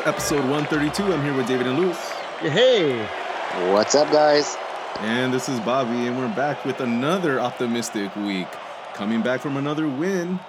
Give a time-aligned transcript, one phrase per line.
[0.00, 0.06] Chaos.
[0.06, 0.22] Welcome.
[0.22, 1.12] This is episode 132.
[1.12, 1.98] I'm here with David and Lewis.
[2.40, 3.72] Hey.
[3.72, 4.56] What's up, guys?
[5.00, 8.48] And this is Bobby, and we're back with another optimistic week.
[8.94, 10.40] Coming back from another win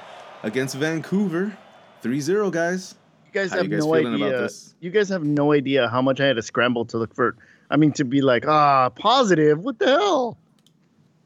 [0.44, 1.58] against Vancouver.
[2.02, 2.96] 3 0, guys.
[3.26, 4.16] You guys How have you guys no idea.
[4.16, 4.76] about this?
[4.80, 7.36] You guys have no idea how much I had to scramble to look for.
[7.70, 9.60] I mean, to be like, ah, positive.
[9.60, 10.38] What the hell?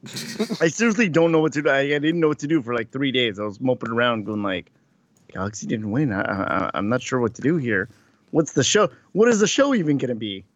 [0.60, 1.68] I seriously don't know what to do.
[1.68, 3.38] I, I didn't know what to do for like three days.
[3.38, 4.70] I was moping around, going like,
[5.32, 6.12] Galaxy didn't win.
[6.12, 7.88] I, I, I'm not sure what to do here.
[8.30, 8.90] What's the show?
[9.12, 10.44] What is the show even gonna be?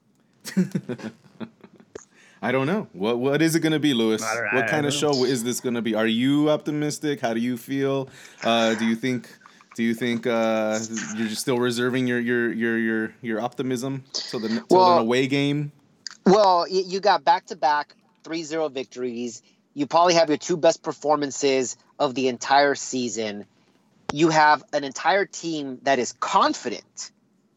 [2.43, 2.88] I don't know.
[2.93, 4.21] What What is it going to be, Lewis?
[4.21, 5.95] I What kind of show is this going to be?
[5.95, 7.21] Are you optimistic?
[7.21, 8.09] How do you feel?
[8.43, 9.29] Uh, do you think.
[9.74, 10.79] Do you think uh,
[11.16, 15.29] you're still reserving your your your your, your optimism till the till Well- an away
[15.29, 15.73] game?
[16.27, 19.43] Well, you got back to back 3 0 victories.
[19.74, 23.45] You probably have your two best performances of the entire season.
[24.13, 27.11] You have an entire team that is confident.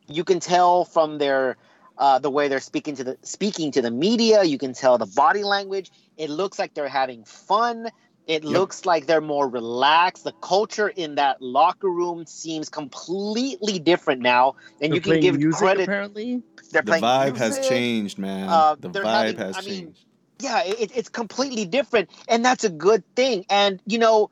[0.08, 1.58] You can tell from their
[1.98, 4.44] uh, the way they're speaking to the speaking to the media.
[4.44, 5.92] You can tell the body language.
[6.18, 7.90] It looks like they're having fun.
[8.28, 8.52] It Yep.
[8.54, 10.24] looks like they're more relaxed.
[10.24, 15.38] The culture in that locker room seems completely different now, and They're you can give
[15.38, 15.84] music credit.
[15.84, 16.42] apparently.
[16.72, 18.50] They're The playing vibe has changed, man.
[18.50, 20.06] Uh, the vibe having- has I mean, changed.
[20.40, 24.30] yeah it, it's completely different and that's a good thing and you know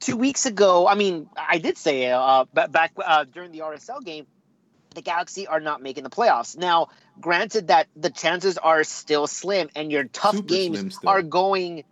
[0.00, 4.26] two weeks ago i mean i did say uh, back uh, during the rsl game
[4.96, 6.88] the galaxy are not making the playoffs now
[7.20, 11.84] granted that the chances are still slim and your tough Super games are going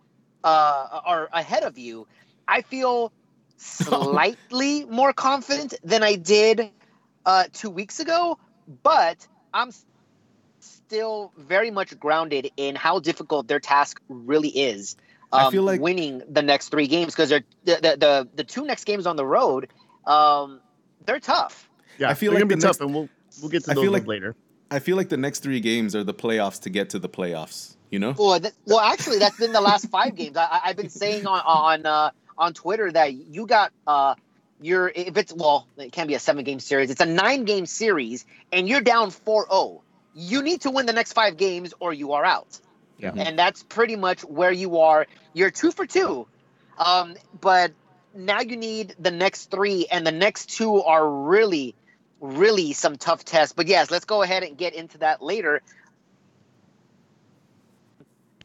[0.43, 2.05] uh, are ahead of you
[2.47, 3.11] i feel
[3.57, 6.69] slightly more confident than i did
[7.25, 8.37] uh, two weeks ago
[8.83, 9.71] but i'm
[10.59, 14.95] still very much grounded in how difficult their task really is.
[15.31, 18.43] I Um, feel like- winning the next three games because they're the, the the the
[18.43, 19.69] two next games on the road,
[20.05, 20.61] um,
[21.05, 21.69] they're tough.
[21.97, 23.09] Yeah, I feel like gonna be the tough, next- and we'll
[23.41, 24.35] we'll get to I those feel like- later.
[24.71, 27.75] I feel like the next three games are the playoffs to get to the playoffs.
[27.91, 28.15] You know?
[28.17, 30.35] Well, th- well, actually, that's been the last five games.
[30.35, 34.15] I, I- I've been saying on on uh, on Twitter that you got uh,
[34.61, 36.89] your if it's well, it can be a seven game series.
[36.89, 39.81] It's a nine game series, and you're down 4-0.
[40.15, 42.59] You need to win the next five games, or you are out.
[42.97, 43.11] Yeah.
[43.15, 45.05] and that's pretty much where you are.
[45.33, 46.27] You're two for two,
[46.77, 47.73] um, but
[48.15, 51.75] now you need the next three, and the next two are really,
[52.25, 53.53] really some tough tests.
[53.53, 55.61] But yes, let's go ahead and get into that later.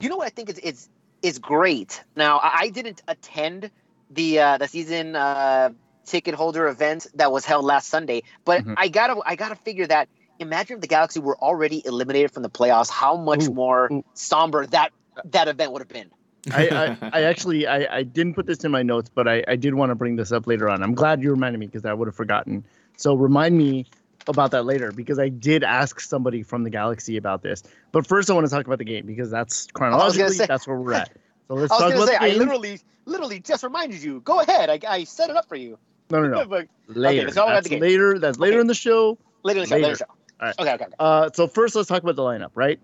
[0.00, 0.88] You know what I think is is
[1.22, 2.02] is great.
[2.16, 3.70] Now I, I didn't attend
[4.10, 5.70] the uh, the season uh,
[6.06, 8.74] ticket holder event that was held last Sunday, but Mhm.
[8.76, 10.08] I gotta I gotta figure that.
[10.38, 14.02] Imagine if the Galaxy were already eliminated from the playoffs, how much Ooh, more ooh.
[14.14, 14.90] somber that
[15.26, 16.10] that event would have been.
[16.50, 19.56] I, I, I actually I, I didn't put this in my notes, but I, I
[19.56, 20.82] did want to bring this up later on.
[20.82, 22.64] I'm glad you reminded me because I would have forgotten.
[23.00, 23.86] So remind me
[24.28, 27.62] about that later because I did ask somebody from the Galaxy about this.
[27.92, 30.76] But first, I want to talk about the game because that's chronologically say- that's where
[30.76, 31.10] we're at.
[31.48, 34.20] So let's I was talk about say the I literally literally just reminded you.
[34.20, 34.70] Go ahead.
[34.70, 35.78] I, I set it up for you.
[36.08, 36.44] no, no, no.
[36.46, 37.26] But Later.
[37.26, 37.80] about that's the game.
[37.80, 38.20] later.
[38.20, 38.60] That's later Okay.
[38.60, 39.18] in the show.
[39.42, 39.74] later in the show.
[39.74, 39.92] Later in Later.
[39.94, 40.04] the show.
[40.40, 40.54] All right.
[40.60, 40.94] Okay, okay, okay.
[41.00, 42.78] Uh, so first, let's talk about the lineup, right?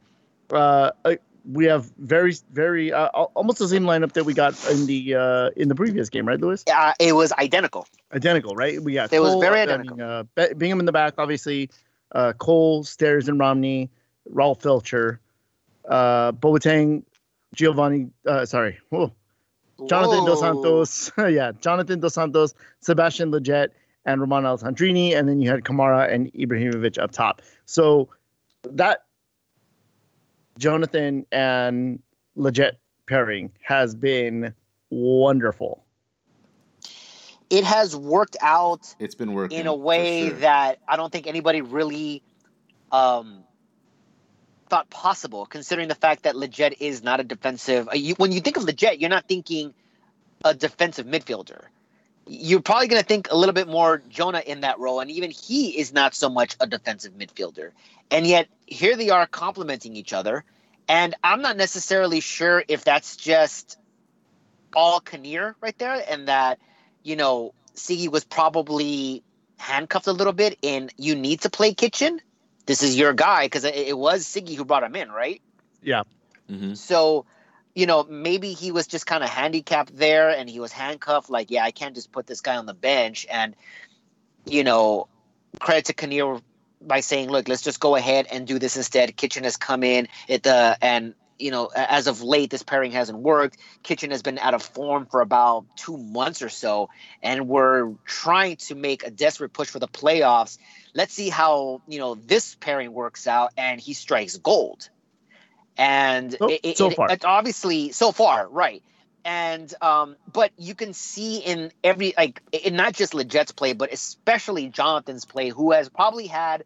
[0.51, 1.15] Uh, uh,
[1.51, 5.51] we have very, very uh, almost the same lineup that we got in the uh,
[5.57, 6.65] in the previous game, right, Lewis?
[6.73, 7.87] Uh, it was identical.
[8.13, 8.81] Identical, right?
[8.83, 9.97] We got It was Cole, very I identical.
[9.97, 10.25] mean, uh,
[10.57, 11.71] Bingham in the back, obviously.
[12.13, 13.91] Uh, Cole, Steres, and Romney.
[14.29, 15.19] Rolf Feltscher,
[15.89, 17.05] uh, Boateng,
[17.55, 18.11] Giovani.
[18.27, 19.13] Uh, sorry, whoa,
[19.89, 21.13] Jonathan Dos Santos.
[21.19, 23.69] yeah, Jonathan Dos Santos, Sebastian Lletget,
[24.05, 27.41] and Romain Alessandrini, and then you had Kamara and Ibrahimovic up top.
[27.67, 28.09] So
[28.65, 29.05] that
[30.59, 32.03] Jonathan and
[32.37, 32.73] Lletget
[33.07, 34.55] pairing has been
[34.91, 35.85] wonderful.
[37.49, 40.39] It has worked out it's been working in a way sure.
[40.39, 42.23] that I don't think anybody really
[42.91, 43.45] um,
[44.69, 47.89] thought possible, considering the fact that Lletget is not a defensive.
[47.89, 49.75] uh, You, when you think of Lletget, you're not thinking
[50.45, 51.63] a defensive midfielder.
[52.27, 55.31] You're probably going to think a little bit more Jonah in that role, and even
[55.31, 57.71] he is not so much a defensive midfielder.
[58.11, 60.45] And yet, here they are complementing each other.
[60.89, 63.79] And I'm not necessarily sure if that's just
[64.75, 66.59] all Kinnear right there, and that
[67.07, 69.23] you know, Sigi was probably
[69.59, 72.21] handcuffed a little bit in you need to play kitchen.
[72.67, 75.41] This is your guy because it, it was Sigi who brought him in, right?
[75.83, 76.03] Yeah.
[76.51, 76.77] Mhm.
[76.77, 77.25] So,
[77.77, 81.29] you know, maybe he was just kind of handicapped there and he was handcuffed.
[81.29, 83.27] Like, yeah, I can't just put this guy on the bench.
[83.31, 83.55] And,
[84.47, 85.09] you know,
[85.61, 86.41] credit to Kinnear
[86.81, 89.15] by saying, look, let's just go ahead and do this instead.
[89.15, 93.19] Kitchen has come in it uh, and you know, as of late, this pairing hasn't
[93.19, 93.59] worked.
[93.83, 96.89] Kitchen has been out of form for about two months or so,
[97.23, 100.57] and we're trying to make a desperate push for the playoffs.
[100.95, 104.89] let's see how you know this pairing works out, and he strikes gold.
[105.77, 107.11] And So- it, it- so it- far.
[107.11, 108.83] it obviously so far, right?
[109.25, 113.93] And um, but you can see in every like in not just Lletget's play, but
[113.93, 116.65] especially Jonathan's play, who has probably had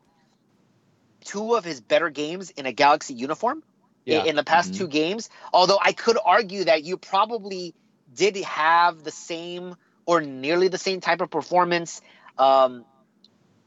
[1.25, 3.63] two of his better games in a Galaxy uniform
[4.05, 4.25] Yeah.
[4.25, 4.77] in the past Mhm.
[4.79, 5.31] two games.
[5.53, 7.75] Although I could argue that you probably
[8.15, 12.01] did have the same or nearly the same type of performance
[12.39, 12.85] um,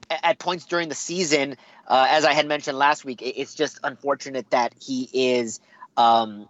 [0.09, 1.57] at points during the season.
[1.87, 5.59] Uh, as I had mentioned last week, it- it's just unfortunate that he is
[5.97, 6.47] um,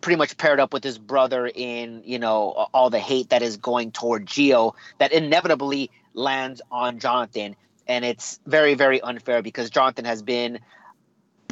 [0.00, 3.56] pretty much paired up with his brother in you know all the hate that is
[3.58, 7.56] going toward Gio that inevitably lands on Jonathan,
[7.86, 10.58] and it's very very unfair because Jonathan has been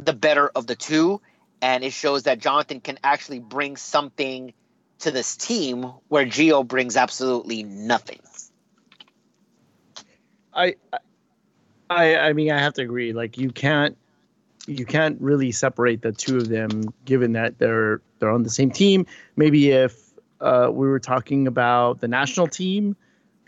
[0.03, 1.21] the better of the two,
[1.61, 4.53] and it shows that Jonathan can actually bring something
[4.99, 8.19] to this team where Gio brings absolutely nothing.
[10.53, 10.97] I, I,
[11.89, 13.13] I mean, I have to agree.
[13.13, 13.97] Like, you can't,
[14.67, 18.71] you can't really separate the two of them, given that they're they're on the same
[18.71, 19.05] team.
[19.35, 20.11] Maybe if
[20.41, 22.95] uh, we were talking about the national team,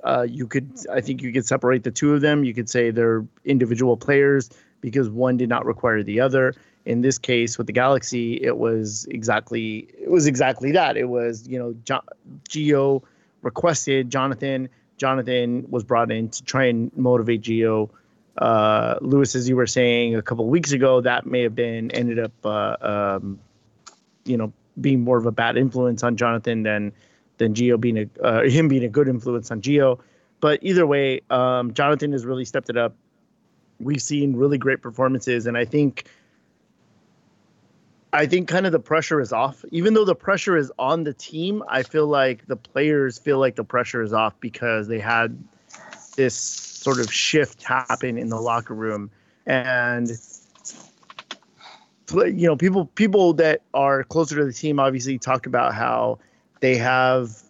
[0.04, 2.44] uh, you could, I think, you could separate the two of them.
[2.44, 4.50] You could say they're individual players
[4.82, 6.54] because one did not require the other.
[6.86, 10.96] In this case, with the Galaxy, it was exactly it was exactly that.
[10.96, 12.02] It was you know, jo-
[12.48, 13.04] Gio
[13.42, 14.70] requested Jonathan.
[14.98, 17.90] Jonathan was brought in to try and motivate Gio.
[18.38, 22.20] Uh, Lewis, as you were saying a couple weeks ago, that may have been ended
[22.20, 23.40] up, uh, um,
[24.26, 26.94] you know, being more of a bad influence on Jonathan than
[27.38, 30.00] than Gio being a uh, him being a good influence on Gio.
[30.40, 32.96] But either way, um, Jonathan has really stepped it up.
[33.80, 36.06] We've seen really great performances, and I think.
[38.14, 39.66] I think kind of the pressure is off.
[39.72, 43.56] Even though the pressure is on the team, I feel like the players feel like
[43.56, 45.38] the pressure is off because they had
[46.16, 49.12] this sort of shift happen in the locker room.
[49.46, 50.10] And
[52.10, 56.20] you know people people that are closer to the team obviously talk about how
[56.62, 57.44] they have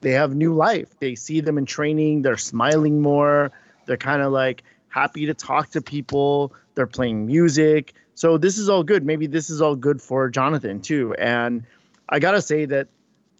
[0.00, 0.98] they have new life.
[1.00, 2.22] They see them in training.
[2.22, 3.52] They're smiling more.
[3.84, 6.54] They're kind of like happy to talk to people.
[6.74, 7.92] They're playing music.
[8.14, 9.04] So this is all good.
[9.04, 11.14] Maybe this is all good for jonathan too.
[11.18, 11.62] And
[12.08, 12.88] i gotta say that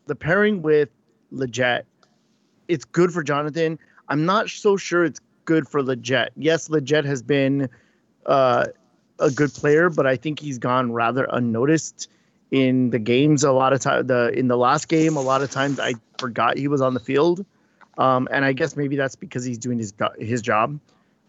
[0.07, 0.91] the pairing with
[1.33, 1.85] Lletget
[2.69, 3.79] it's good for jonathan
[4.13, 6.29] i'm not so sure it's good for Lletget.
[6.37, 7.69] yes Lletget has been
[8.27, 8.67] uh,
[9.19, 12.11] a good player, but I think he's gone rather unnoticed
[12.51, 13.45] in the games.
[13.45, 16.59] A lot of time, the in the last game, a lot of times I forgot
[16.59, 17.45] he was on the field,
[17.99, 20.79] um, and I guess maybe that's because he's doing his his job.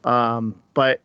[0.04, 1.02] Um, but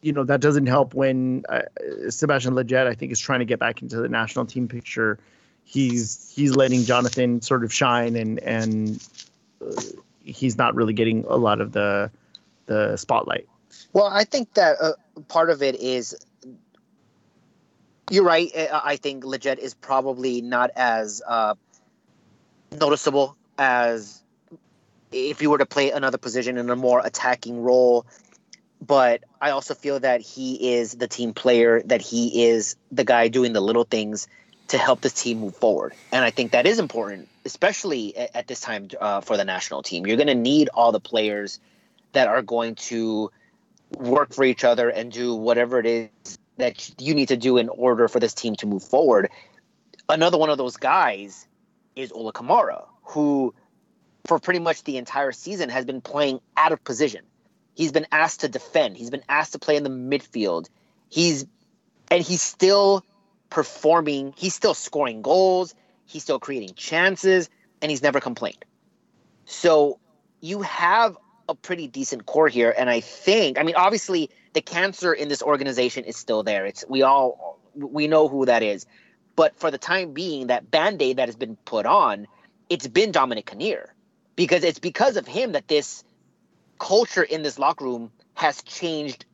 [0.00, 1.62] you know that doesn't help when uh,
[2.08, 5.18] Sebastian Lletget, I think, is trying to get back into the national team picture.
[5.64, 9.06] He's he's letting Jonathan sort of shine, and and
[10.22, 12.10] he's not really getting a lot of the
[12.66, 13.48] the spotlight.
[13.92, 14.92] Well, I think that uh,
[15.28, 16.16] part of it is
[18.10, 18.50] you're right.
[18.54, 21.54] I I think Lletget is probably not as uh,
[22.78, 24.22] noticeable as
[25.10, 28.06] if you were to play another position in a more attacking role.
[28.80, 33.26] But I also feel that he is the team player, that he is the guy
[33.26, 34.28] doing the little things
[34.68, 35.94] to help this team move forward.
[36.12, 39.82] And I think that is important, especially at, at this time uh, for the national
[39.82, 40.06] team.
[40.06, 41.58] You're going to need all the players
[42.12, 43.30] that are going to
[43.96, 47.68] work for each other and do whatever it is that you need to do in
[47.68, 49.30] order for this team to move forward.
[50.08, 51.46] Another one of those guys
[51.96, 53.54] is Ola Kamara, who
[54.26, 57.24] for pretty much the entire season has been playing out of position.
[57.74, 58.96] He's been asked to defend.
[58.96, 60.68] He's been asked to play in the midfield.
[61.08, 61.46] He's
[62.10, 63.04] and he's still
[63.50, 64.34] performing.
[64.36, 65.74] He's still scoring goals.
[66.06, 67.50] He's still creating chances,
[67.82, 68.64] and he's never complained.
[69.44, 69.98] So
[70.40, 71.16] you have
[71.48, 75.42] a pretty decent core here, and I think, I mean, obviously, the cancer in this
[75.42, 76.66] organization is still there.
[76.66, 78.86] It's we all we know who that is,
[79.36, 82.26] but for the time being, that band aid that has been put on,
[82.68, 83.94] it's been Dominic Kinnear,
[84.36, 86.04] because it's because of him that this
[86.78, 89.24] culture in this locker room has changed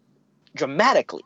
[0.54, 1.24] dramatically.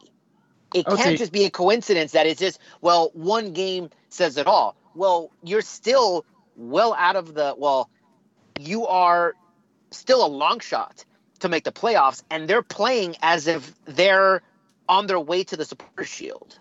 [0.75, 4.37] It I would can't just be a coincidence that it's just well, one game says
[4.37, 4.77] it all.
[4.95, 6.25] Well, you're still
[6.57, 7.89] well out of the well,
[8.61, 9.35] you are
[9.91, 11.05] still a long shot
[11.41, 14.43] to make the playoffs, and they're playing as if they're
[14.89, 16.59] on their way to the supporter shield,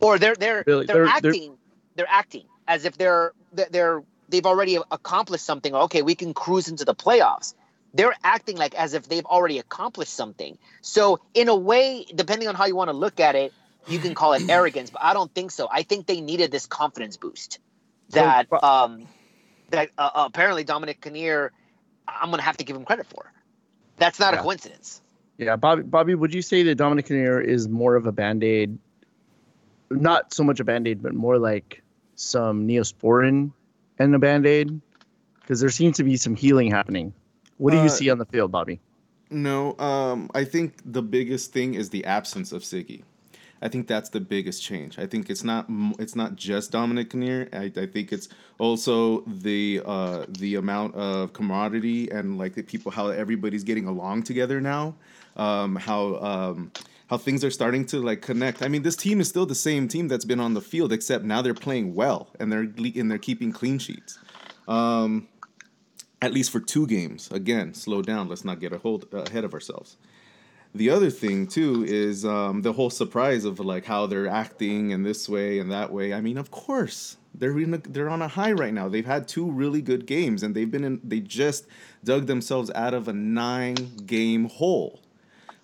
[0.00, 1.58] or they're they're they're, they're- they're- acting
[1.96, 5.74] they're acting as if they're they're- they're they've already accomplished something.
[5.74, 7.54] Okay, we can cruise into the playoffs.
[7.94, 10.58] They're acting like as if they've already accomplished something.
[10.82, 13.52] So in a way, depending on how you want to look at it,
[13.88, 15.68] you can call it arrogance, but I don't think so.
[15.70, 17.58] I think they needed this confidence boost
[18.10, 19.06] that um
[19.70, 21.52] that uh, apparently Dominic Kinnear,
[22.06, 23.32] I'm gonna have to give him credit for.
[23.98, 24.40] That's not Yeah.
[24.40, 25.02] a coincidence.
[25.38, 25.82] Yeah, Bobby.
[25.82, 28.78] Bobby, would you say that Dominic Kinnear is more of a band aid?
[29.90, 31.82] Not so much a band aid, but more like
[32.16, 33.52] some neosporin
[33.98, 34.80] and a band aid,
[35.40, 37.14] because there seems to be some healing happening.
[37.58, 38.80] What do Uh, you see on the field, Bobby?
[39.30, 43.02] No, um, I think the biggest thing is the absence of Sigi.
[43.60, 44.98] I think that's the biggest change.
[44.98, 45.66] I think it's not
[45.98, 47.48] it's not just Dominic Kinnear.
[47.52, 52.92] I, I think it's also the uh, the amount of camaraderie and like the people
[52.92, 54.94] how everybody's getting along together now.
[55.36, 56.70] Um, how um,
[57.10, 58.62] how things are starting to like connect.
[58.62, 61.24] I mean, this team is still the same team that's been on the field, except
[61.24, 64.20] now they're playing well and they're and they're keeping clean sheets.
[64.68, 65.26] Um,
[66.20, 67.30] at least for two games.
[67.30, 68.28] Again, slow down.
[68.28, 69.96] Let's not get a hold uh, ahead of ourselves.
[70.74, 75.04] The other thing too is um, the whole surprise of like how they're acting and
[75.04, 76.12] this way and that way.
[76.12, 78.88] I mean, of course they're in a, they're on a high right now.
[78.88, 81.00] They've had two really good games and they've been in.
[81.02, 81.66] They just
[82.04, 85.00] dug themselves out of a nine game hole.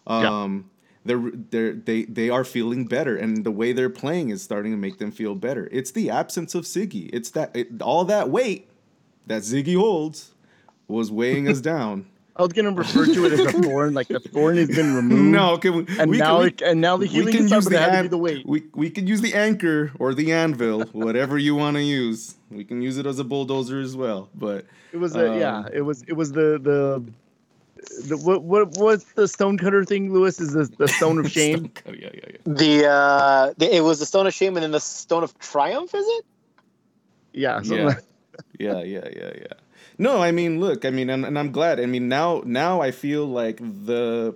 [0.09, 0.43] Yeah.
[0.43, 0.71] Um,
[1.05, 4.79] they're they're they they are feeling better, and the way they're playing is starting to
[4.79, 5.69] make them feel better.
[5.71, 7.11] It's the absence of Sigi.
[7.13, 8.71] It's that it, all that weight
[9.27, 10.34] that Sigi holds
[10.88, 12.07] was weighing us down.
[12.37, 15.31] I was gonna refer to it as a thorn, like the thorn has been removed.
[15.31, 15.99] No, can we?
[16.00, 17.71] and we now can, it, and now the we, we healing can is use up,
[17.73, 18.45] the, but it had to be the weight.
[18.47, 22.35] we we can use the anchor or the anvil, whatever you want to use.
[22.50, 24.31] We can use it as a bulldozer as well.
[24.35, 27.05] But It was a, yeah, Um, it was it was the the.
[28.09, 30.41] The, what what what's the stone cutter thing, Lewis?
[30.41, 31.71] Is the, the stone of shame?
[31.87, 32.37] yeah, yeah, yeah.
[32.47, 35.95] The uh, the, it was the stone of shame and then the stone of triumph.
[35.95, 36.25] Is it?
[37.35, 37.85] Yeah, Yeah.
[37.85, 38.05] like-
[38.59, 39.47] yeah, yeah, yeah, yeah.
[39.99, 41.79] No, I mean, look, I mean, and, and I'm glad.
[41.81, 44.35] I mean, now, now I feel like the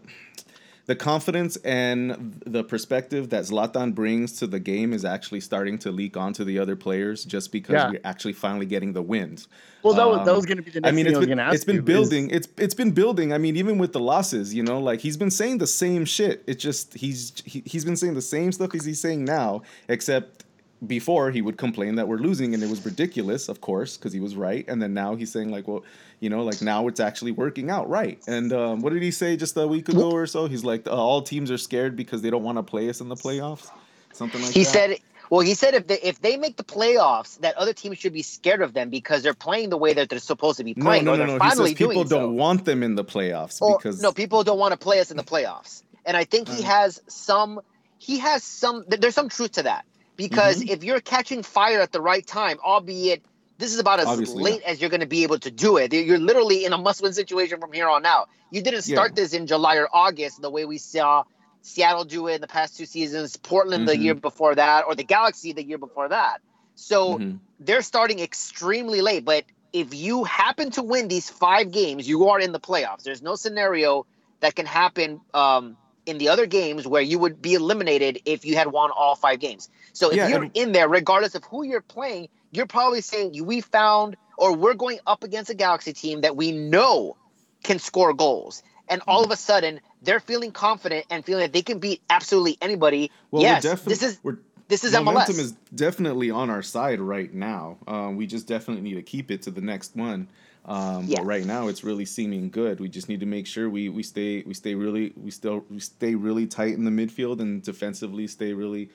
[0.86, 5.90] the confidence and the perspective that Zlatan brings to the game is actually starting to
[5.90, 7.90] leak onto the other players, just because Yeah.
[7.90, 9.48] we're actually finally getting the wins.
[9.82, 11.16] well, that was that Um, was going to be the next I mean, thing it's
[11.16, 11.54] I was been, going to ask.
[11.56, 12.30] it's been you, is- building.
[12.30, 13.34] It's it's been building.
[13.34, 16.42] I mean, even with the losses, you know, like he's been saying the same shit.
[16.46, 20.44] It's just he's he, he's been saying the same stuff as he's saying now, except
[20.86, 24.20] before he would complain that we're losing and it was ridiculous, of course, because he
[24.20, 24.64] was right.
[24.68, 25.84] And then now he's saying like, well,
[26.20, 28.22] you know, like now it's actually working out right.
[28.28, 30.46] And um, what did he say just a week ago or so?
[30.46, 33.08] He's like, uh, all teams are scared because they don't want to play us in
[33.08, 33.70] the playoffs,
[34.12, 34.58] something like that.
[34.58, 34.70] He that.
[34.70, 34.98] said.
[35.30, 38.22] Well, he said if they if they make the playoffs, that other teams should be
[38.22, 41.12] scared of them because they're playing the way that they're supposed to be playing, no,
[41.12, 41.44] or no, no.
[41.44, 42.30] He says people don't so.
[42.30, 45.18] want them in the playoffs Or- because no, people don't want to play us in
[45.18, 47.60] the playoffs, and I think he has some.
[47.98, 48.86] He has some.
[48.88, 49.84] There's some truth to that
[50.18, 50.72] because Mm-hmm.
[50.72, 53.24] if you're catching fire at the right time, albeit
[53.58, 55.92] this is about as Obviously, late as you're going to be able to do it.
[55.94, 58.28] You're literally in a must-win situation from here on out.
[58.52, 61.24] You didn't start this in July or August the way we saw
[61.62, 64.02] Seattle do it in the past two seasons, Portland the Mhm.
[64.02, 66.40] year before that, or the Galaxy the year before that.
[66.74, 67.40] So Mhm.
[67.58, 69.24] they're starting extremely late.
[69.24, 73.02] But if you happen to win these five games, you are in the playoffs.
[73.02, 74.06] There's no scenario
[74.40, 75.76] that can happen um,
[76.08, 79.40] in the other games where you would be eliminated if you had won all five
[79.40, 79.68] games.
[79.92, 83.60] So if Yeah, you're in there, regardless of who you're playing, you're probably saying we
[83.60, 87.16] found or we're going up against a Galaxy team that we know
[87.62, 88.62] can score goals.
[88.88, 92.56] And all of a sudden, they're feeling confident and feeling that they can beat absolutely
[92.62, 93.10] anybody.
[93.30, 94.38] Well, yes, we're defi- this is we're,
[94.68, 95.40] this is momentum MLS.
[95.40, 97.76] is definitely on our side right now.
[97.86, 100.28] Um, we just definitely need to keep it to the next one.
[100.68, 101.18] Um, Yeah.
[101.20, 102.78] But right now, it's really seeming good.
[102.78, 105.80] We just need to make sure we, we stay we stay really we still we
[105.80, 108.90] stay really tight in the midfield and defensively stay really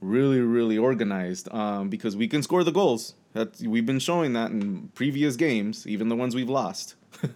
[0.00, 3.14] really really organized um, because we can score the goals.
[3.34, 6.94] That we've been showing that in previous games, even the ones we've lost.
[7.22, 7.28] we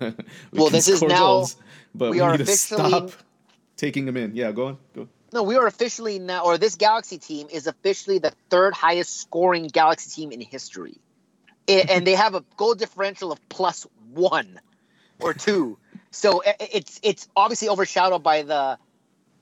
[0.53, 1.45] Well, can this is now-
[1.95, 3.11] but we we, are need to officially- stop
[3.77, 4.35] taking them in.
[4.35, 4.79] Yeah, go on.
[4.95, 5.09] Go.
[5.33, 9.67] No, we are officially now, or this Galaxy team is officially the third highest scoring
[9.67, 10.97] Galaxy team in history.
[11.69, 14.61] I- and they have a goal differential of plus one
[15.21, 15.79] or two.
[16.11, 18.79] So i- i- it's it's obviously overshadowed by the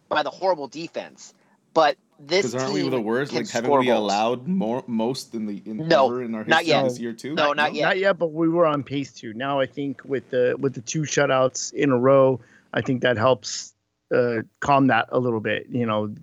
[0.09, 1.35] by the horrible defense.
[1.75, 3.33] But this Because aren't team we the worst?
[3.33, 3.99] can Like, haven't score we goals.
[3.99, 6.85] allowed more most in the in No, ever in our not history yet.
[6.85, 7.35] this year too?
[7.35, 7.85] No, not yet.
[7.85, 9.35] Not yet, but we were on pace to.
[9.35, 12.40] Now I think with the with the two shutouts in a row,
[12.73, 13.75] I think that helps
[14.14, 15.66] uh, calm that a little bit.
[15.68, 16.14] You know,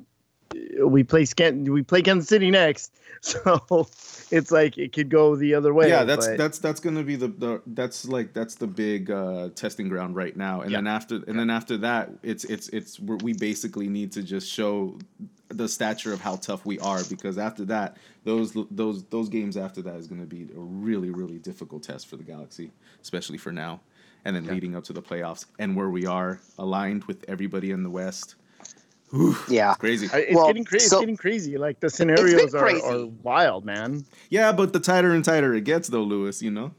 [0.86, 3.88] we play Scan- we play Kansas City next, so
[4.32, 5.90] it's like it could go the other way.
[5.90, 9.50] yeah, that's but- that's that's gonna be the, the that's like that's the big uh,
[9.56, 10.62] testing ground right now.
[10.62, 10.78] And Yeah.
[10.80, 14.98] then after and then after that, it's it's it's we're- basically need to just show
[15.50, 19.82] the stature of how tough we are because after that, those those those games after
[19.84, 23.80] that is gonna be a really really difficult test for the Galaxy, especially for now,
[24.26, 24.52] and then Yeah.
[24.54, 28.36] leading up to the playoffs and where we are aligned with everybody in the West.
[29.48, 29.76] Yeah.
[29.76, 30.10] Crazy.
[30.12, 30.88] It's Well, getting crazy.
[30.88, 31.58] so- it's getting crazy.
[31.58, 34.06] Like the scenarios are, are wild, man.
[34.30, 36.74] Yeah, but the tighter and tighter it gets, though, Lewis, you know.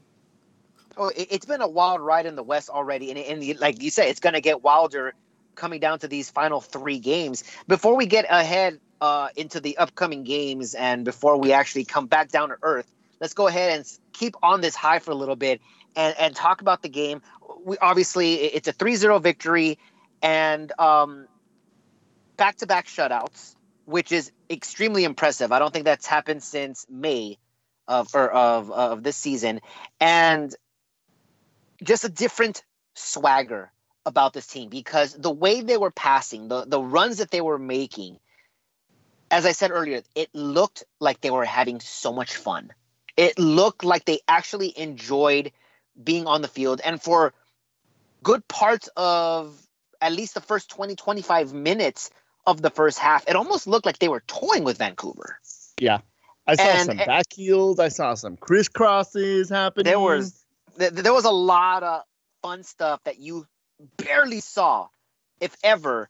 [0.97, 3.89] Oh, it, it's been a wild ride in the West already, and, and like you
[3.89, 5.13] say, it's going to get wilder
[5.55, 7.43] coming down to these final three games.
[7.67, 12.29] Before we get ahead uh, into the upcoming games, and before we actually come back
[12.29, 12.89] down to earth,
[13.19, 15.61] let's go ahead and keep on this high for a little bit
[15.95, 17.21] and, and talk about the game.
[17.63, 19.77] We obviously it's a 3-0 victory,
[20.21, 21.27] and um,
[22.37, 25.51] back-to-back shutouts, which is extremely impressive.
[25.51, 27.37] I don't think that's happened since May
[27.87, 29.61] of or of of this season,
[29.99, 30.53] and
[31.83, 32.63] just a different
[32.95, 33.71] swagger
[34.05, 37.59] about this team because the way they were passing, the the runs that they were
[37.59, 38.19] making,
[39.31, 42.71] as I said earlier, it looked like they were having so much fun.
[43.17, 45.51] It looked like they actually enjoyed
[46.01, 47.33] being on the field and for
[48.23, 49.55] good parts of
[50.01, 52.09] at least the first 20 25 minutes
[52.47, 55.39] of the first half, it almost looked like they were toying with Vancouver.
[55.79, 55.99] Yeah.
[56.47, 57.79] I saw And- some back heels.
[57.79, 59.85] I saw some crisscrosses happening.
[59.85, 60.43] There was
[60.77, 62.01] there was a lot of
[62.41, 63.47] fun stuff that you
[63.97, 64.87] barely saw,
[65.39, 66.09] if ever,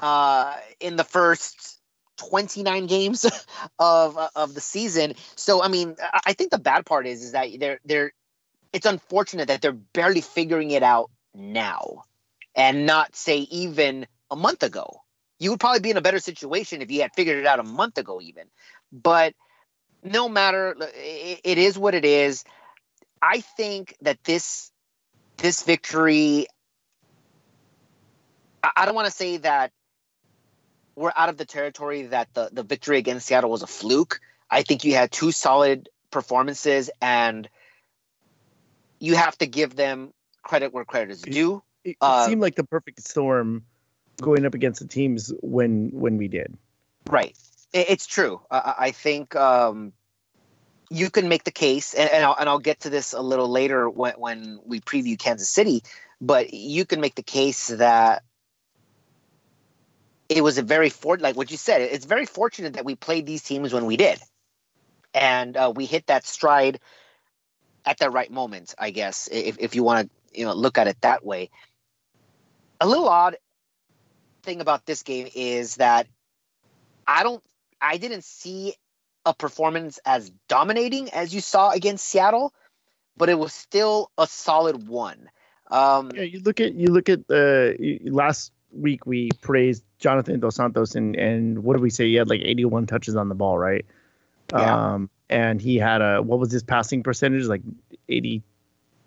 [0.00, 1.78] uh, in the first
[2.16, 3.24] 29 games
[3.78, 5.14] of of the season.
[5.36, 8.12] So I mean, I- I think the bad part is is that they're they're
[8.72, 12.02] it's unfortunate that they're barely figuring it out now,
[12.54, 15.02] and not say even a month ago.
[15.38, 17.64] You would probably be in a better situation if you had figured it out a
[17.64, 18.44] month ago, even.
[18.92, 19.34] But
[20.02, 22.44] no matter, it, it is what it is.
[23.22, 24.70] I think that this
[25.36, 26.46] this victory.
[28.62, 29.72] I, I don't want to say that
[30.96, 34.20] we're out of the territory that the the victory against Seattle was a fluke.
[34.50, 37.48] I think you had two solid performances, and
[38.98, 41.62] you have to give them credit where credit is due.
[41.84, 43.64] It, it uh, seemed like the perfect storm
[44.20, 46.56] going up against the teams when when we did.
[47.08, 47.36] Right.
[47.72, 48.40] It's true.
[48.50, 49.92] I- think um,
[50.90, 53.48] you can make the case, and, and, I'll, and I'll get to this a little
[53.48, 55.82] later when, when we preview Kansas City,
[56.20, 58.22] but you can make the case that
[60.28, 61.80] it was a very fort like what you said.
[61.80, 64.18] It's very fortunate that we played these teams when we did,
[65.14, 66.80] and uh, we hit that stride
[67.84, 68.74] at the right moment.
[68.78, 71.50] I guess if if you want to you know look at it that way.
[72.80, 73.36] A little odd
[74.48, 76.06] thing about this game is that
[77.06, 77.42] I don't
[77.82, 78.74] I didn't see
[79.26, 82.54] a performance as dominating as you saw against Seattle,
[83.18, 85.28] but it was still a solid one.
[85.70, 90.40] Um, Yeah, you look at you look at the you- last week we praised Jonathan
[90.40, 92.06] Dos Santos and and what did we say?
[92.06, 93.84] He had like 81 touches on the ball, right?
[94.50, 94.94] Yeah.
[94.94, 97.44] Um, and he had a what was his passing percentage?
[97.44, 97.60] Like
[98.08, 98.42] 80,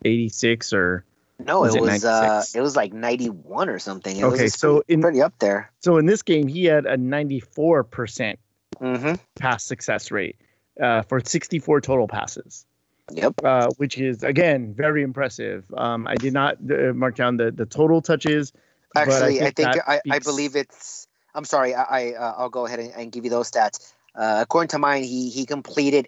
[0.05, 1.03] 86 or
[1.45, 4.15] no, Was it it was uh, it was like 91 or something.
[4.17, 5.71] It Okay, was so pretty, in- pretty up there.
[5.79, 8.39] so in this game he had a 94 percent
[8.79, 10.37] hmm pass success rate
[10.81, 12.65] uh, for 64 total passes.
[13.13, 13.33] Yep.
[13.43, 15.65] uh, which is again very impressive.
[15.75, 18.53] Um, I did not uh, mark down the, the total touches.
[18.93, 21.07] but Actually, I think, that I, I speaks- believe it's.
[21.35, 21.73] I'm sorry.
[21.75, 23.91] I, I uh, I'll go ahead and, and give you those stats.
[24.15, 26.07] Uh, according to mine, he he completed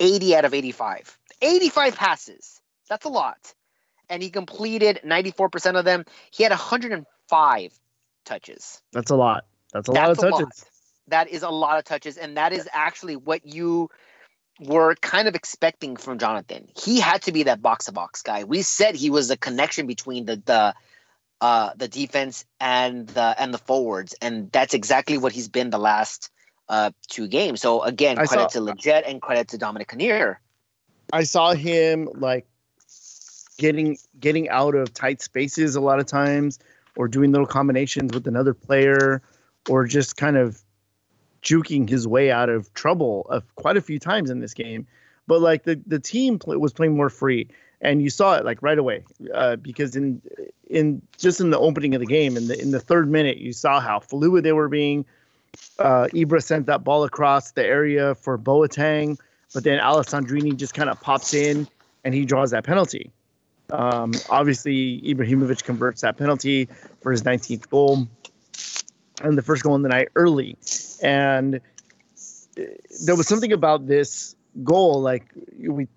[0.00, 1.18] 80 out of 85.
[1.42, 2.60] 85 passes.
[2.88, 3.54] That's a lot.
[4.10, 6.04] And he completed 94% of them.
[6.30, 7.72] He had 105
[8.26, 8.82] touches.
[8.92, 9.46] that's a lot.
[9.72, 10.64] That's a lot of That's touches.
[11.08, 13.88] That is a lot of touches, and that is actually what you
[14.60, 16.68] were kind of expecting from Jonathan.
[16.76, 18.44] He had to be that box to box guy.
[18.44, 20.74] We said he was the connection between the the
[21.40, 25.78] uh, the defense and the and the forwards, and that's exactly what he's been the
[25.78, 26.30] last
[26.68, 27.60] uh, two games.
[27.60, 30.40] So again, I credit saw- to Lletget and credit to Dominic Kinnear.
[31.12, 32.46] I saw him like
[33.60, 36.58] getting getting out of tight spaces a lot of times,
[36.96, 39.20] or doing little combinations with another player,
[39.68, 40.62] or just kind of
[41.42, 44.86] juking his way out of trouble of quite a few times in this game.
[45.26, 47.48] But like the the team play, was playing more free,
[47.82, 50.22] and you saw it like right away uh, because in
[50.70, 53.52] in just in the opening of the game in the in the third minute you
[53.52, 55.04] saw how fluid they were being.
[55.78, 59.18] Uh, Ibra sent that ball across the area for Boateng,
[59.52, 61.68] but then Alessandrini just kind of pops in
[62.04, 63.12] and he draws that penalty.
[63.72, 66.68] Um, obviously, Ibrahimovic converts that penalty
[67.00, 68.08] for his 19th goal
[69.22, 70.56] and the first goal in the night early.
[71.02, 72.62] And uh,
[73.04, 75.24] there was something about this goal, like
[75.58, 75.88] we,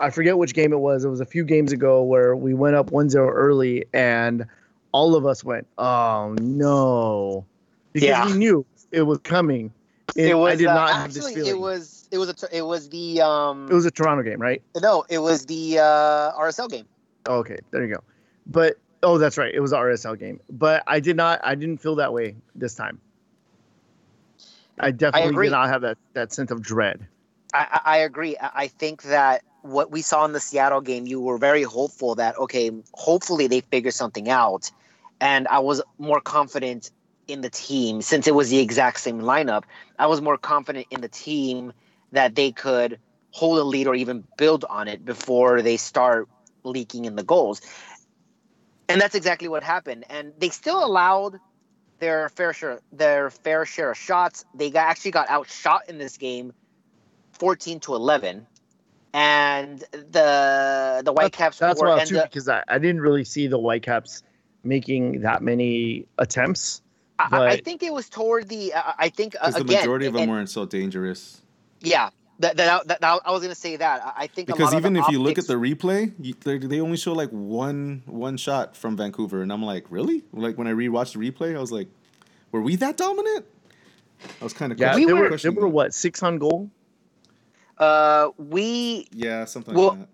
[0.00, 1.04] I forget which game it was.
[1.04, 4.46] It was a few games ago where we went up 1 0 early and
[4.92, 7.44] all of us went, oh no.
[7.92, 8.26] Because Yeah.
[8.26, 9.72] we knew it was coming.
[10.16, 11.50] And It was I did uh, not have this actually feeling.
[11.50, 14.62] it was it was a, it was the um it was a Toronto game, right?
[14.80, 16.86] no it was the uh, RSL game.
[17.28, 18.02] Okay, there you go.
[18.46, 19.52] But oh, that's right.
[19.52, 20.40] It was a RSL game.
[20.48, 21.40] But I did not.
[21.42, 23.00] I didn't feel that way this time.
[24.78, 25.46] I definitely agree.
[25.46, 27.06] did not have that that sense of dread.
[27.52, 28.36] I, I I agree.
[28.36, 32.14] I I think that what we saw in the Seattle game, you were very hopeful
[32.16, 34.70] that okay, hopefully they figure something out,
[35.20, 36.92] and I was more confident
[37.26, 39.64] in the team since it was the exact same lineup.
[39.98, 41.72] I was more confident in the team
[42.14, 42.98] that they could
[43.30, 46.28] hold a lead or even build on it before they start
[46.62, 47.60] leaking in the goals.
[48.88, 50.04] And that's exactly what happened.
[50.08, 51.38] And they still allowed
[51.98, 54.44] their fair share their fair share of shots.
[54.54, 56.52] They got, actually got outshot in this game
[57.32, 58.46] 14 to 11.
[59.12, 63.46] And the the Whitecaps That's were wild too up- because I, I didn't really see
[63.46, 64.22] the Whitecaps
[64.64, 66.82] making that many attempts.
[67.18, 70.06] I, I think it was toward the I I think uh, Because the again majority
[70.06, 71.40] of them and- weren't so dangerous.
[71.84, 74.56] Yeah that, that, that, that- I was gonna say that I I think a Because
[74.56, 77.12] lot of even the if you look at the replay, you, they, they only show
[77.14, 80.24] like one one shot from Vancouver, and I'm like, really?
[80.32, 81.88] Like when I rewatched the replay, I was like,
[82.52, 83.46] were we that dominant?
[84.40, 86.70] I was kind of Yeah, We were- were were what six on goal.
[87.78, 90.08] uh we Yeah, something Well, like that.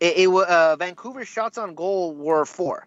[0.00, 2.86] it, it uh Vancouver's shots on goal were four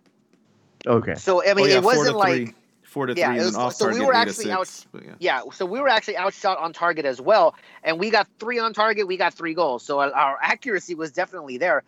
[0.87, 1.15] Okay.
[1.15, 2.53] so I mean oh, yeah, it wasn't like three,
[2.97, 5.13] four to Yeah, three, and was- then off so we were actually out- yeah.
[5.19, 8.73] yeah so we were actually outshot on target as well and we got three on
[8.73, 11.83] target we got three goals so our- accuracy was definitely there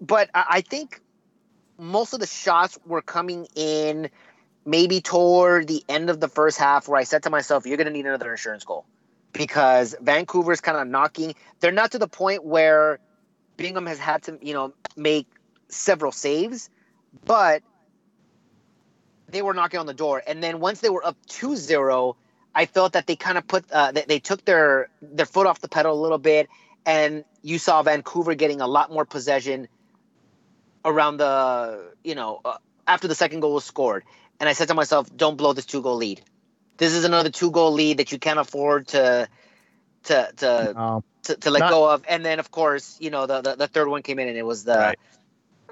[0.00, 1.00] but I, I think
[1.78, 4.10] most of the shots were coming in
[4.66, 7.86] maybe toward the end of the first half where I said to myself, you're going
[7.86, 8.86] to need another insurance goal
[9.32, 11.34] because Vancouver's kind of knocking.
[11.60, 12.98] They're not to the point where
[13.56, 15.26] Bingham has had to, you know, make
[15.68, 16.70] several saves,
[17.24, 17.62] but
[19.28, 20.22] they were knocking on the door.
[20.26, 22.16] And then once they were up 2-0,
[22.54, 25.60] I felt that they kind of put uh, they, they took their their foot off
[25.60, 26.48] the pedal a little bit
[26.86, 29.68] and you saw Vancouver getting a lot more possession
[30.84, 32.56] around the, you know, uh,
[32.86, 34.04] after the second goal was scored.
[34.40, 36.20] And I said to myself, don't blow this two goal lead.
[36.76, 39.28] This is another two goal lead that you can't afford to
[40.04, 42.04] to to Um, to, to let Not- go of.
[42.08, 44.44] And then of course, you know, the, the the third one came in and it
[44.44, 44.98] was the Right.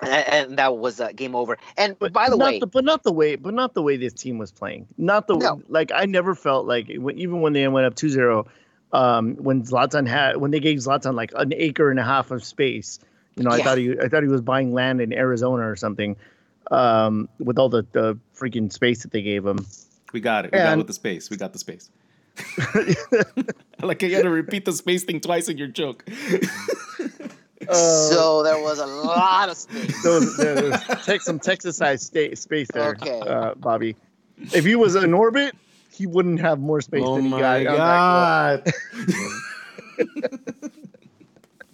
[0.02, 1.58] And, and that was uh, game over.
[1.76, 3.96] And but by the not way, the, but not the way, but not the way
[3.96, 4.86] this team was playing.
[4.98, 5.62] Not the No.
[5.68, 8.46] like I never felt like even when they went up 2-0,
[8.92, 12.44] um, when Zlatan had when they gave Zlatan like an acre and a half of
[12.44, 12.98] space.
[13.36, 13.64] You know, I Yeah.
[13.64, 16.16] thought he I thought he was buying land in Arizona or something.
[16.70, 19.66] Um, with all the, the freaking space that they gave him.
[20.12, 20.52] We got it.
[20.52, 21.28] We got And- with the space.
[21.28, 21.90] We got the space.
[23.82, 26.04] like you had to repeat the space thing twice in your joke.
[27.68, 29.94] Uh, so there was a lot of space.
[30.02, 33.20] So there was tex- some Texas-sized sta- space there, Okay.
[33.20, 33.96] uh, Bobby.
[34.54, 35.54] If he was in orbit,
[35.92, 37.66] he wouldn't have more space oh than he my got.
[37.66, 38.72] on that god!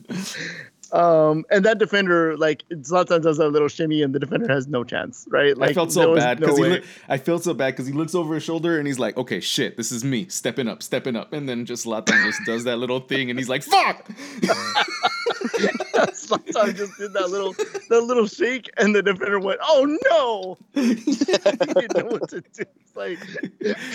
[0.90, 1.00] goal.
[1.00, 4.84] Um, and that defender, like Zlatan does that little shimmy, and the defender has no
[4.84, 5.56] chance, right?
[5.56, 6.68] Like I felt so bad because way.
[6.68, 6.74] he.
[6.76, 9.40] Look, I felt so bad because he looks over his shoulder and he's like, "Okay,
[9.40, 12.78] shit, this is me stepping up, stepping up," and then just Zlatan just does that
[12.78, 14.08] little thing and he's like, "Fuck!"
[16.12, 20.94] Zlatan just did that little, that little shake, and the defender went, "Oh no!" he
[20.94, 22.62] didn't know what to do.
[22.80, 23.18] It's like,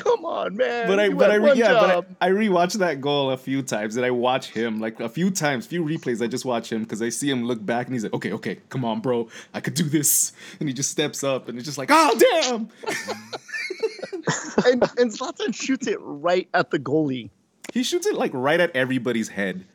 [0.04, 0.88] come on, man.
[0.88, 2.06] but I, You but I, re- yeah, job.
[2.08, 5.10] but I, I rewatched that goal a few times, and I watch him like a
[5.10, 6.22] few times, few replays.
[6.24, 8.60] I just watch him because I see him look back, and he's like, "Okay, okay,
[8.70, 11.78] come on, bro, I could do this," and he just steps up, and it's just
[11.78, 12.70] like, "Oh damn!"
[14.66, 17.30] and, and Zlatan shoots it right at the goalie.
[17.74, 19.66] he shoots it like right at everybody's head.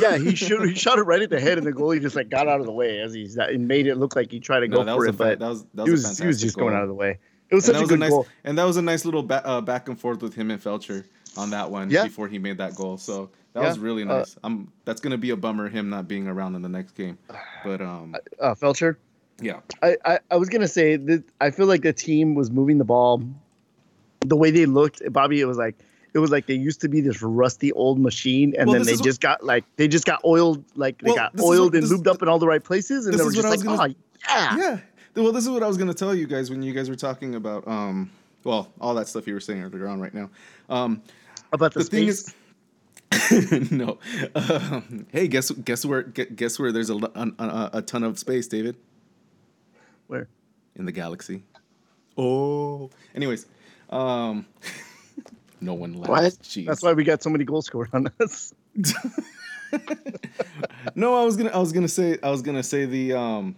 [0.00, 2.28] Yeah, he shoot, he shot it right at the head, and the goalie just like
[2.28, 4.68] got out of the way as he's and made it look like he tried to
[4.68, 6.40] go for was it, fa- but that was that he was, was a he was
[6.40, 7.18] just going out of the way.
[7.50, 8.26] It was and such a was a nice, goal.
[8.44, 11.04] and that was a nice little ba- uh, back and forth with him and Feltscher
[11.36, 12.04] on that one Yeah.
[12.04, 12.96] before he made that goal.
[12.96, 14.36] So that Yeah, was really uh, nice.
[14.42, 17.18] I'm that's gonna be a bummer him not being around in the next game,
[17.64, 18.96] but um Uh, Feltscher,
[19.40, 22.78] yeah, I, I I was gonna say that I feel like the team was moving
[22.78, 23.22] the ball,
[24.20, 25.02] the way they looked.
[25.12, 25.76] Bobby, it was like
[26.14, 28.92] it was like they used to be this rusty old machine, and Well, then they
[28.92, 31.82] is what- just got like they just got oiled, like they Well, got oiled what-
[31.82, 33.94] and lubed up in all the right places, and they were just like, gonna- oh
[34.28, 34.78] yeah, yeah.
[35.22, 37.34] Well, this is what I was gonna tell you guys when you guys were talking
[37.34, 38.10] about um
[38.44, 40.30] well all that stuff you were saying earlier on right now.
[40.68, 41.02] Um,
[41.52, 42.32] about the, the thing is.
[43.70, 43.98] no.
[44.34, 48.76] Um, hey, guess guess where guess where there's a, a a ton of space, David,
[50.08, 50.28] where
[50.76, 51.44] in the galaxy.
[52.18, 52.90] Oh.
[53.14, 53.46] Anyways,
[53.90, 54.46] um,
[55.64, 56.08] no one left.
[56.10, 56.22] What?
[56.42, 56.66] Jeez.
[56.66, 58.52] that's why we got so many goals scored on us.
[60.94, 63.56] no, I was gonna I was gonna say I was gonna say the um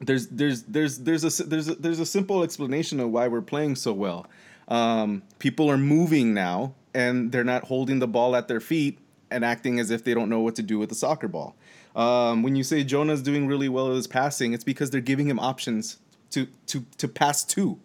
[0.00, 3.40] there's there's there's there's a s- there's a, there's a simple explanation of why we're
[3.42, 4.26] playing so well.
[4.68, 8.98] Um, people are moving now and they're not holding the ball at their feet
[9.30, 11.54] and acting as if they don't know what to do with the soccer ball.
[11.94, 15.28] Um, when you say Jonah's doing really well with his passing, it's because they're giving
[15.28, 15.98] him options
[16.30, 17.78] to to to pass to.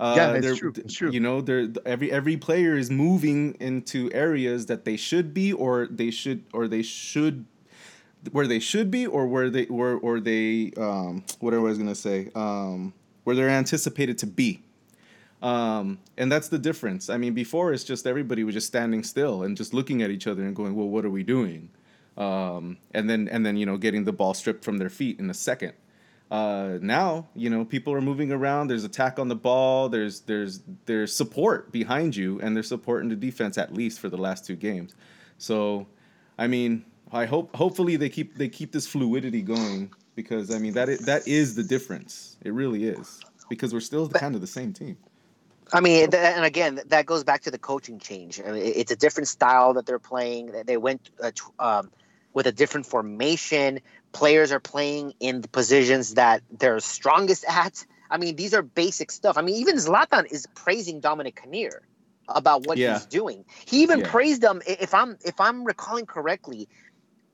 [0.00, 1.10] Uh, Yeah, it's they're- true, it's true.
[1.10, 5.86] You know, they're every every player is moving into areas that they should be, or
[5.90, 7.44] they should, or they should.
[8.32, 11.94] where they should be or where they where or they um whatever I was gonna
[11.94, 12.92] say um
[13.24, 14.60] where they're anticipated to be.
[15.40, 17.08] Um, and that's the difference.
[17.10, 20.26] I mean, before it's just everybody was just standing still and just looking at each
[20.26, 21.70] other and going, "Well, what are we doing?"
[22.16, 25.30] Um, and then and then you know getting the ball stripped from their feet in
[25.30, 25.74] a second.
[26.30, 28.68] Uh, now you know people are moving around.
[28.68, 29.88] There's attack on the ball.
[29.88, 34.18] There's there's there's support behind you, and they're supporting the defense at least for the
[34.18, 34.94] last two games.
[35.38, 35.86] So,
[36.38, 40.74] I mean, I hope hopefully they keep they keep this fluidity going because I mean
[40.74, 42.36] that is, that is the difference.
[42.44, 44.98] It really is because we're still kind of the same team.
[45.72, 48.40] I mean, and again, that goes back to the coaching change.
[48.40, 50.52] I mean, it's a different style that they're playing.
[50.52, 51.90] They- They went uh, um,
[52.32, 53.80] with a different formation.
[54.12, 57.84] Players are playing in the positions that they're strongest at.
[58.10, 59.36] I mean, these are basic stuff.
[59.36, 61.82] I mean, even Zlatan is praising Dominic Kinnear
[62.28, 62.94] about what Yeah.
[62.94, 63.44] he's doing.
[63.66, 64.08] He even Yeah.
[64.08, 64.76] praised um, him.
[64.80, 66.68] If I'm if I'm recalling correctly,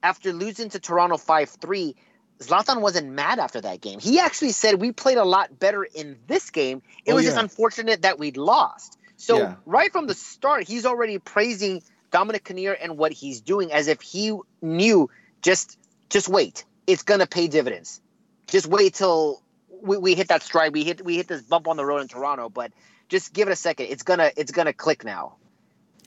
[0.02, 1.96] after losing to Toronto five three.
[2.42, 4.00] Zlatan wasn't mad after that game.
[4.00, 6.82] He actually said we played a lot better in this game.
[7.06, 8.98] It Oh, was just unfortunate that we'd lost.
[9.16, 9.54] So Yeah.
[9.64, 14.02] right from the start, he's already praising Dominic Kinnear and what he's doing as if
[14.02, 15.08] he knew
[15.42, 15.78] just
[16.14, 16.64] just wait.
[16.86, 18.00] It's gonna pay dividends.
[18.46, 19.42] Just wait till
[19.82, 20.72] we, we hit that stride.
[20.72, 22.70] We hit we hit this bump on the road in Toronto, but
[23.08, 23.86] just give it a second.
[23.86, 25.34] It's gonna it's gonna click now.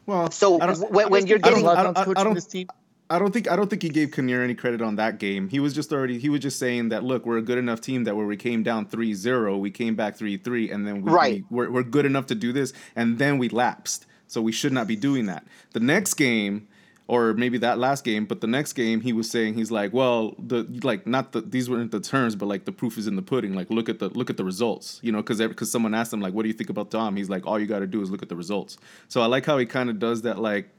[0.06, 2.34] Well, So I don't- when, when you're I don't- getting I don't- I coaching don't-
[2.36, 2.67] this team.
[3.10, 5.50] I don't think I don't think he gave Kinnear any credit on that game.
[5.50, 8.06] He was just already he was just saying that look, we're a good enough team
[8.06, 11.43] that where we came down 3-0, we came back 3-3 and then we, Right.
[11.50, 14.06] we we're, we're good enough to do this and then we lapsed.
[14.28, 15.46] So we should not be doing that.
[15.74, 16.67] The next game
[17.10, 20.36] or maybe that last game, but the next game he was saying he's like, well,
[20.39, 23.22] the like not the these weren't the terms, but like the proof is in the
[23.22, 23.54] pudding.
[23.56, 26.20] Like look at the look at the results, you know, because because someone asked him
[26.22, 27.15] like, what do you think about Dom?
[27.15, 28.78] He's like, all you got to do is look at the results.
[29.08, 30.70] So I like how he kind of does that like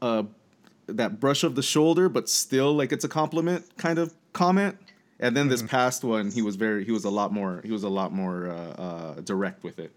[0.00, 0.22] uh
[0.86, 4.78] that brush of the shoulder, but still like it's a compliment kind of comment.
[5.20, 7.82] And then this past one, he was very he was a lot more he was
[7.82, 9.92] a lot more uh, uh, direct with it,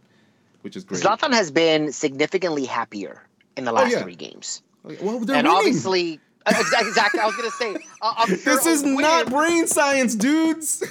[0.61, 1.01] which is great.
[1.01, 3.21] Zlatan has been significantly happier
[3.55, 4.03] in the last Oh, yeah.
[4.03, 4.63] three games.
[4.83, 5.47] Well, they're and winning.
[5.47, 7.19] obviously, uh, exactly, exactly.
[7.19, 10.83] I was gonna say, uh, I'm sure this is a win- not brain science, dudes.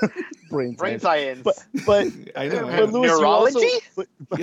[0.50, 1.42] brain, brain science.
[1.42, 1.42] science.
[1.42, 2.68] But but I know.
[2.68, 3.00] I but know.
[3.00, 3.60] Lewis, you also,
[3.96, 4.40] but, but,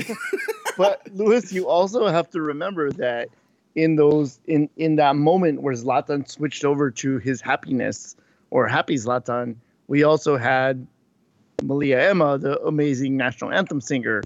[0.77, 3.29] but Lewis, you also have to remember that
[3.75, 8.15] in those in in that moment where Zlatan switched over to his happiness
[8.51, 9.55] or happy Zlatan,
[9.87, 10.85] we also had
[11.63, 14.21] Malia Emma, the amazing national anthem singer.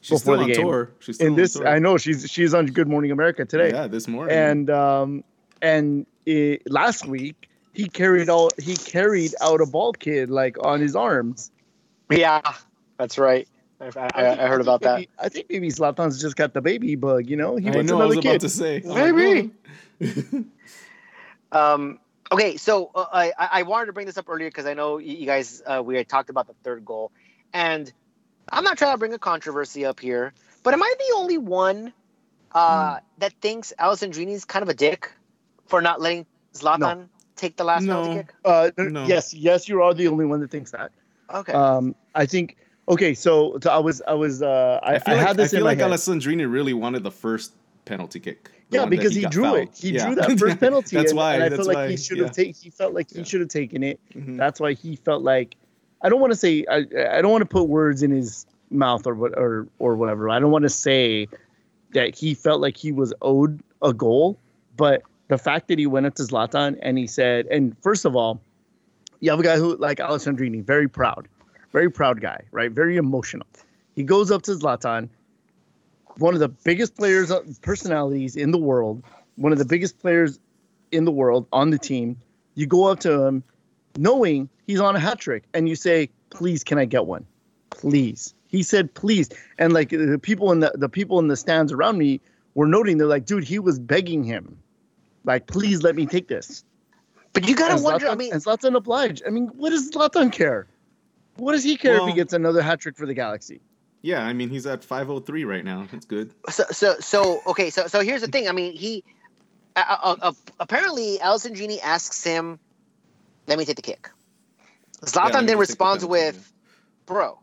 [0.00, 0.62] She's before still the on game.
[0.66, 0.90] tour.
[1.00, 1.68] She's still In on this, tour.
[1.68, 3.70] I know she's she's on Good Morning America today.
[3.70, 4.36] Yeah, this morning.
[4.36, 5.24] and um
[5.60, 10.80] and it, last week he carried out he carried out a ball kid like on
[10.80, 11.50] his arms.
[12.10, 12.40] Yeah,
[12.96, 13.46] that's right.
[13.80, 14.94] I, I, I heard think about that.
[14.96, 17.28] maybe- I think maybe Zlatan's just got the baby bug.
[17.30, 18.00] You know, he I wants know.
[18.00, 18.40] I was another about kid.
[18.40, 18.82] to say.
[18.84, 19.50] Maybe.
[21.52, 21.98] Um,
[22.30, 24.98] okay, so uh, I, I I wanted to bring this up earlier because I know
[24.98, 27.10] you you guys uh, we had talked about the third goal,
[27.52, 27.90] and
[28.52, 30.32] I'm not trying to bring a controversy up here,
[30.62, 31.92] but am I the only one
[32.52, 35.10] uh, that thinks Alessandrini's kind of a dick
[35.66, 38.02] for not letting Zlatan take the last No.
[38.02, 38.34] penalty kick?
[38.44, 39.06] Uh, No.
[39.06, 40.90] Yes, yes, you are the only one that thinks that.
[41.32, 41.52] Okay.
[41.52, 42.56] Um, I think.
[42.88, 45.48] Okay, so, so I was I was uh, I, I I, feel like, had this
[45.48, 45.90] I feel in my like head.
[45.90, 47.52] Alessandrini really wanted the first
[47.84, 48.50] penalty kick.
[48.70, 49.58] Yeah, because he, got drew fouled.
[49.58, 49.76] it.
[49.76, 50.06] He Yeah.
[50.06, 50.96] drew that first penalty.
[50.96, 51.34] That's and, why.
[51.34, 51.82] And I that's felt why.
[51.82, 52.32] like he should have yeah.
[52.32, 52.54] taken.
[52.62, 53.24] He felt like he Yeah.
[53.24, 54.00] should have taken it.
[54.14, 54.38] Mhm.
[54.38, 55.56] That's why he felt like.
[56.02, 56.64] I don't want to say.
[56.70, 60.30] I, I don't want to put words in his mouth or what or or whatever.
[60.30, 61.28] I don't want to say
[61.92, 64.38] that he felt like he was owed a goal,
[64.76, 68.16] but the fact that he went up to Zlatan and he said, and first of
[68.16, 68.40] all,
[69.20, 71.28] you have a guy who like Alessandrini, very proud,
[71.72, 72.70] very proud guy, right?
[72.70, 73.46] Very emotional.
[73.94, 75.08] He goes up to Zlatan,
[76.18, 79.02] one of the biggest players, uh, personalities in the world,
[79.36, 80.38] one of the biggest players
[80.92, 82.16] in the world on the team.
[82.54, 83.42] You go up to him,
[83.96, 87.26] knowing he's on a hat trick, and you say, "Please, can I get one?
[87.70, 89.28] Please." He said, "Please,"
[89.58, 92.20] and like the people in the the people in the stands around me
[92.54, 92.98] were noting.
[92.98, 94.56] They're like, "Dude, he was begging him,
[95.24, 96.62] like, please let me take this."
[97.34, 98.06] but you gotta And wonder.
[98.06, 99.22] Zlatan, I mean, and Zlatan obliged.
[99.26, 100.66] I mean, what does Zlatan care?
[101.36, 103.60] What does he care if he gets another hat trick for the Galaxy?
[104.02, 105.86] Yeah, I mean he's at 503 right now.
[105.90, 106.32] That's good.
[106.48, 109.02] so so so okay so so here's the thing i mean he
[109.76, 112.58] uh, uh, uh, apparently Alessandrini asks him
[113.46, 114.17] let me take the kick Yeah,
[115.04, 116.52] Zlatan let me then take the responds with
[117.06, 117.38] bro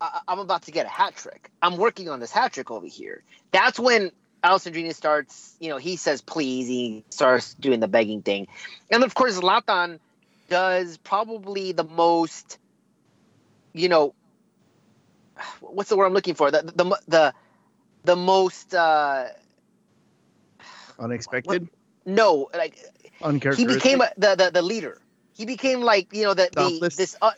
[0.00, 2.86] I- i'm about to get a hat trick i'm working on this hat trick over
[2.86, 3.22] here
[3.52, 4.10] that's when
[4.44, 8.46] Alessandrini starts you know he says please he starts doing the begging thing
[8.90, 9.98] and of course Zlatan
[10.48, 12.58] does probably the most
[13.74, 14.14] you know
[15.60, 17.34] what's the word i'm looking for the the the,
[18.04, 19.26] the most uh
[20.98, 21.68] Unexpected.
[22.04, 22.76] no, like
[23.22, 23.58] uncharacteristic.
[23.58, 25.00] he became a, the, the the leader.
[25.38, 27.16] He became like you know the, the this.
[27.22, 27.30] Uh,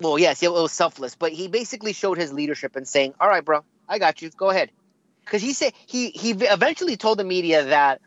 [0.00, 3.44] well, yes, it was selfless, but he basically showed his leadership and saying, "All right,
[3.44, 4.30] bro, I got you.
[4.30, 4.70] Go ahead."
[5.24, 8.00] Because he said he he eventually told the media that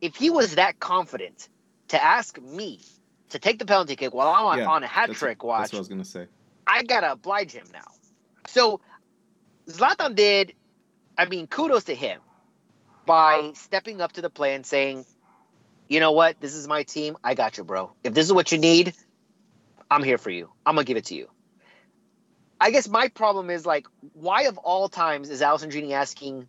[0.00, 1.50] if he was that confident
[1.88, 2.80] to ask me
[3.28, 5.72] to take the penalty kick while I'm on, Yeah, on a hat trick watch, That's
[5.74, 6.26] what I was gonna say.
[6.66, 7.84] I gotta oblige him now.
[8.46, 8.80] So
[9.68, 10.54] Zlatan did,
[11.18, 12.20] I mean, kudos to him
[13.04, 15.04] by stepping up to the play and saying,
[15.88, 17.16] you know what, this is my team.
[17.22, 17.92] I got you, bro.
[18.02, 18.94] If this is what you need,
[19.90, 20.50] I'm here for you.
[20.64, 21.28] I'm gonna give it to you.
[22.60, 26.46] I guess my problem is like, why of all times is Allison Alessandrini asking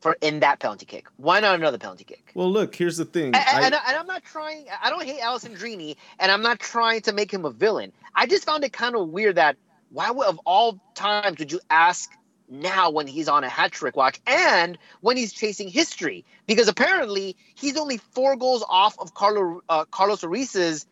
[0.00, 1.06] for in that penalty kick?
[1.16, 2.30] Why not another penalty kick?
[2.34, 3.34] Well, look, here's the thing.
[3.34, 4.66] And, I- and, and I'm not trying.
[4.82, 7.92] I don't hate Alessandrini, and I'm not trying to make him a villain.
[8.14, 9.56] I just found it kind of weird that
[9.90, 12.10] why would of all times would you ask
[12.50, 16.24] now when he's on a hat trick watch and when he's chasing history?
[16.46, 20.86] Because apparently he's only four goals off of Carlo uh, Carlos Ruiz's.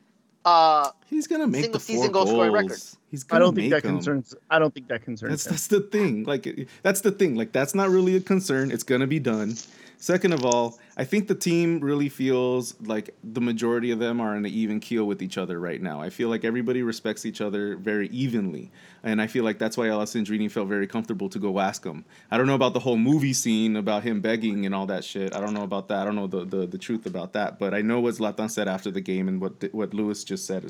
[0.45, 2.63] Uh, he's gonna make single the four season goal scoring goals.
[2.63, 2.81] record.
[3.11, 3.97] He's I gonna don't think that that 'em.
[3.97, 4.35] concerns.
[4.49, 5.51] I don't think that concerns That's him.
[5.53, 6.25] that's the thing.
[6.25, 7.35] Like that's the thing.
[7.35, 8.71] Like that's not really a concern.
[8.71, 9.57] It's gonna be done.
[9.99, 14.37] Second of all, I think the team really feels like the majority of them are
[14.37, 16.03] on an even keel with each other right now.
[16.03, 18.71] I feel like everybody respects each other very evenly,
[19.03, 22.05] and I feel like that's why Alessandrini felt very comfortable to go ask him.
[22.31, 25.35] I don't know about the whole movie scene about him begging and all that shit.
[25.35, 26.01] I don't know about that.
[26.01, 27.59] I don't know the the, the truth about that.
[27.59, 30.65] But I know what Zlatan said after the game and what what Lewis just said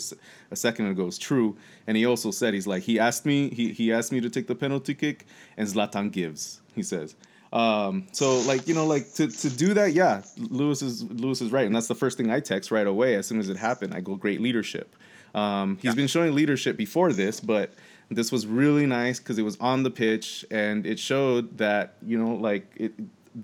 [0.51, 1.57] a second ago is true.
[1.87, 4.47] And he also said he's like he asked me he he asked me to take
[4.47, 6.61] the penalty kick, and Zlatan gives.
[6.75, 7.17] He says.
[7.57, 11.51] Um, so like you know like to, to do that, yeah, Lewis is Lewis is
[11.53, 13.95] right, and that's the first thing I text right away as soon as it happened.
[13.95, 14.95] I go great leadership.
[15.35, 17.73] Um, he's been showing leadership before this, but
[18.11, 22.19] this was really nice because it was on the pitch and it showed that you
[22.19, 22.92] know like it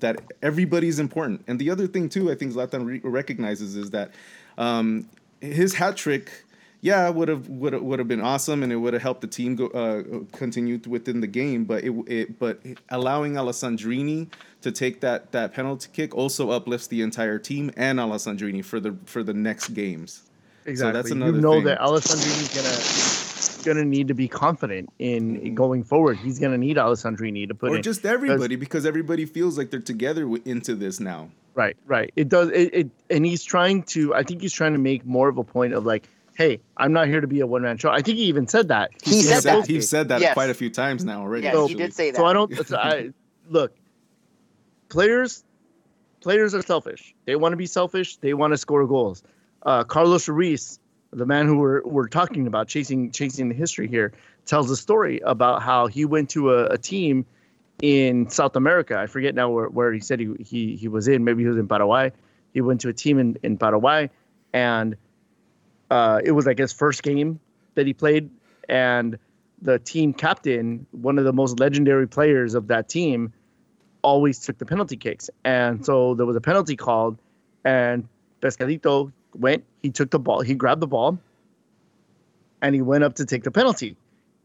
[0.00, 1.42] that everybody's important.
[1.46, 4.12] And the other thing too, I think Zlatan re- recognizes is that
[4.58, 5.08] um,
[5.40, 6.44] his hat trick
[6.82, 9.54] yeah, would have would would have been awesome, and it would have helped the team
[9.54, 11.64] go uh, continue within the game.
[11.64, 14.28] But it, it but allowing Alessandrini
[14.62, 18.96] to take that that penalty kick also uplifts the entire team and Alessandrini for the
[19.06, 20.22] for the next games.
[20.66, 20.92] Exactly.
[20.92, 21.64] that's you another know thing.
[21.64, 26.16] that Alessandrini's gonna gonna need to be confident in going forward.
[26.16, 27.82] He's gonna need Alessandrini to put or in.
[27.82, 31.30] just everybody because everybody feels like they're together into this now.
[31.54, 32.12] Right, right.
[32.16, 32.48] It does.
[32.48, 34.14] It, it and he's trying to.
[34.14, 37.08] I think he's trying to make more of a point of like, hey, I'm not
[37.08, 37.90] here to be a one man show.
[37.90, 38.90] I think he even said that.
[39.02, 39.66] He He's said that.
[39.66, 40.34] He's said that Yes.
[40.34, 41.44] quite a few times now already.
[41.44, 42.16] yes, So- he did say that.
[42.16, 42.66] So I don't.
[42.66, 43.10] So I
[43.48, 43.72] look.
[44.88, 45.42] Players,
[46.20, 47.14] players are selfish.
[47.24, 48.16] They want to be selfish.
[48.18, 49.22] They want to score goals.
[49.62, 50.78] Uh, Carlos Ruiz,
[51.12, 54.12] the man who we're we're talking about, chasing chasing the history here,
[54.44, 57.24] tells a story about how he went to a, a team
[57.80, 58.98] in South America.
[58.98, 61.24] I forget now where, where he said he, he he was in.
[61.24, 62.12] Maybe he was in Paraguay.
[62.52, 64.10] He went to a team in in Paraguay,
[64.52, 64.94] and
[65.92, 67.38] uh, it was like his first game
[67.74, 68.30] that he played,
[68.66, 69.18] and
[69.60, 73.30] the team captain, one of the most legendary players of that team,
[74.00, 75.28] always took the penalty kicks.
[75.44, 77.18] And so there was a penalty called,
[77.62, 78.08] and
[78.40, 81.18] Pescadito went, he took the ball, he grabbed the ball,
[82.62, 83.94] and he went up to take the penalty.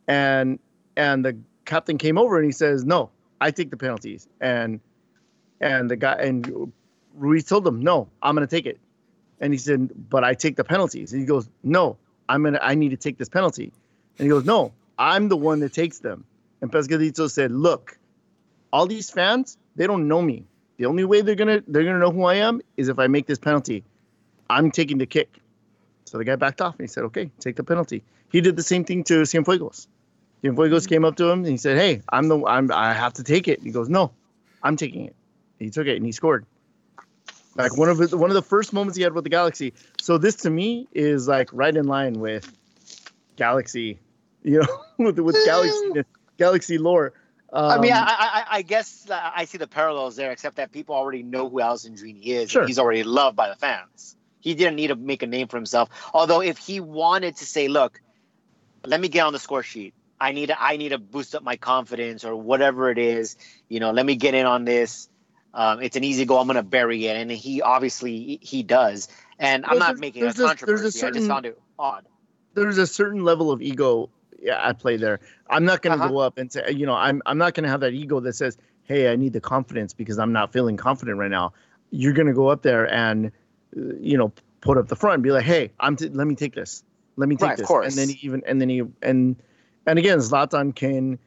[0.05, 0.59] And
[0.97, 4.27] and the captain came over and he says, No, I take the penalties.
[4.41, 4.81] And
[5.61, 6.73] and the guy and
[7.13, 8.79] Ruiz told him, No, I'm gonna take it.
[9.39, 11.11] And he said, But I take the penalties.
[11.11, 11.97] And he goes, No,
[12.27, 13.71] I'm gonna I need to take this penalty.
[14.17, 16.25] And he goes, No, I'm the one that takes them.
[16.61, 17.97] And Pescadito said, Look,
[18.73, 20.45] all these fans, they don't know me.
[20.77, 23.25] The only way they're gonna they're gonna know who I am is if I make
[23.25, 23.83] this penalty.
[24.49, 25.39] I'm taking the kick.
[26.05, 28.03] So the guy backed off and he said, Okay, take the penalty.
[28.31, 29.87] He did the same thing to Cienfuegos.
[30.43, 30.89] Cienfuegos mm-hmm.
[30.89, 33.47] came up to him and he said, Hey, I'm the I'm I have to take
[33.47, 33.61] it.
[33.61, 34.11] He goes, No,
[34.63, 35.15] I'm taking it.
[35.59, 36.45] He took it and he scored.
[37.57, 39.73] Like one of the, one of the first moments he had with the Galaxy.
[39.99, 42.51] So this to me is like right in line with
[43.35, 43.99] Galaxy,
[44.43, 44.67] you know,
[45.03, 46.03] with with Galaxy
[46.37, 47.13] Galaxy lore.
[47.51, 50.95] Um, I mean, I, I, I guess I see the parallels there, except that people
[50.95, 52.51] already know who Alessandrini is.
[52.51, 52.67] Sure.
[52.67, 54.15] He's already loved by the fans.
[54.39, 55.89] He didn't need to make a name for himself.
[56.13, 58.01] Although, if he wanted to say, "Look,
[58.85, 59.93] let me get on the score sheet.
[60.19, 63.37] I need to, I need to boost up my confidence, or whatever it is.
[63.69, 65.09] You know, let me get in on this.
[65.57, 66.39] Um, it's an easy goal.
[66.39, 69.09] I'm going to bury it." And he obviously he does.
[69.39, 70.85] And I'm not making a there's a- there's a controversy.
[70.99, 72.05] I certain- just found it odd.
[72.53, 74.09] there's a certain level of ego
[74.49, 75.19] at play there.
[75.49, 76.13] I'm not going to Uh-huh.
[76.13, 78.33] go up and say, you know, I'm I'm not going to have that ego that
[78.33, 81.53] says, "Hey, I need the confidence because I'm not feeling confident right now."
[81.91, 83.31] You're going to go up there and,
[83.75, 84.31] you know,
[84.61, 86.83] put up the front and be like, "Hey, I'm t- let me take this.
[87.15, 87.85] Let me take Right, of this." course.
[87.87, 89.35] And then he even and then he and
[89.87, 91.17] and again, Zlatan can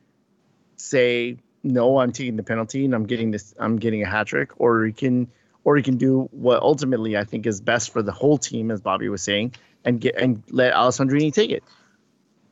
[0.76, 3.54] say, "No, I'm taking the penalty and I'm getting this.
[3.58, 5.30] I'm getting a hat trick," or he can,
[5.64, 8.80] or he can do what ultimately I think is best for the whole team, as
[8.80, 9.54] Bobby was saying,
[9.84, 11.64] and get and let Alessandrini take it.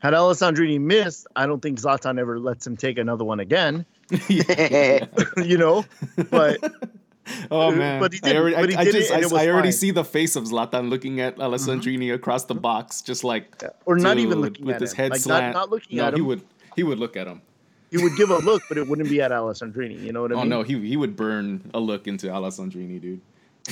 [0.01, 3.85] Had Alessandrini missed, I don't think Zlatan ever lets him take another one again.
[4.29, 5.85] you know,
[6.31, 6.59] but
[7.51, 8.63] oh man, but he I already, didn't.
[8.63, 10.05] But he I, I did it, just, and I, it was I already see the
[10.05, 11.43] face of Zlatan looking at mm-hmm.
[11.43, 14.97] Alessandrini across the box, just like or not even dude, looking with at his him.
[14.97, 15.55] head like slant.
[15.55, 16.43] Not, not looking no, at he would,
[16.77, 17.43] he would look at him.
[17.91, 20.01] He would give a look, but it wouldn't be at Alessandrini.
[20.03, 20.53] You know what I Oh mean?
[20.53, 23.21] Oh no, he he would burn a look into Alessandrini, dude.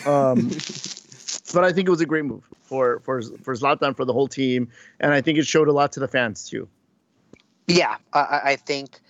[0.07, 0.49] Um,
[1.55, 4.29] but I think it was a great move for for for Zlatan for the whole
[4.29, 4.69] team,
[5.01, 6.69] and I think it showed a lot to the fans too.
[7.67, 9.01] Yeah, I- I, I think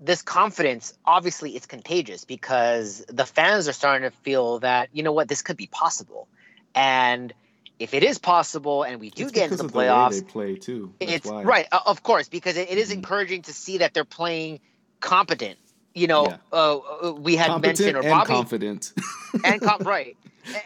[0.00, 5.12] this confidence obviously it's contagious because the fans are starting to feel that you know
[5.12, 6.28] what this could be possible,
[6.74, 7.32] and
[7.78, 10.26] if it is possible and we do It's get into the of playoffs, The they
[10.26, 10.92] play too.
[11.00, 11.42] That's it's why.
[11.42, 12.94] right, of course, because it, it is Mhm.
[12.94, 14.60] encouraging to see that they're playing
[15.00, 15.58] competent.
[15.94, 16.36] You know, Yeah.
[16.52, 18.92] uh, uh, we had Competent mentioned or Bobby confident.
[19.44, 20.16] and com- right.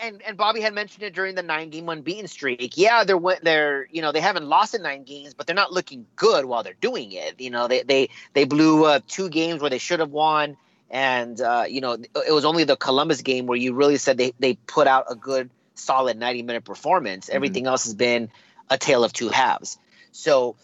[0.03, 2.77] And and Bobby had mentioned it during the nine game unbeaten streak.
[2.77, 6.05] Yeah, they're they're you know they haven't lost in nine games, but they're not looking
[6.17, 7.41] good while they're doing it.
[7.41, 10.57] You know they they they blew uh, two games where they should have won,
[10.91, 11.93] and uh, you know
[12.27, 15.15] it was only the Columbus game where you really said they they put out a
[15.15, 15.49] good
[15.79, 17.29] solid ninety minute performance.
[17.29, 18.31] Everything else has been
[18.69, 19.79] a tale of two halves.
[20.13, 20.57] So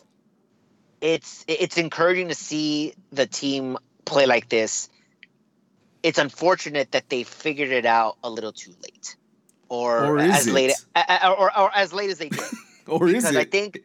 [1.00, 4.88] it's it's encouraging to see the team play like this
[6.04, 9.16] it's unfortunate that they figured it out a little too late,
[9.70, 10.76] or, Or as late, it?
[10.94, 12.42] a- or, or as late as they did.
[12.86, 13.38] or is because it?
[13.38, 13.80] I think,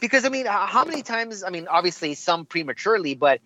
[0.00, 1.42] because I mean, how many times?
[1.42, 3.40] I mean, obviously some prematurely, but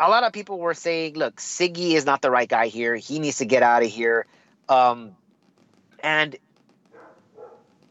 [0.00, 2.96] a lot of people were saying, "Look, Sigi is not the right guy here.
[2.96, 4.26] He needs to get out of here."
[4.68, 5.12] Um,
[6.02, 6.36] and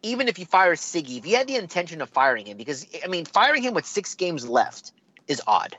[0.04, 3.08] even if you fire Sigi, if you had the intention of firing him, because I
[3.08, 4.92] mean, firing him with six games left
[5.28, 5.76] is odd.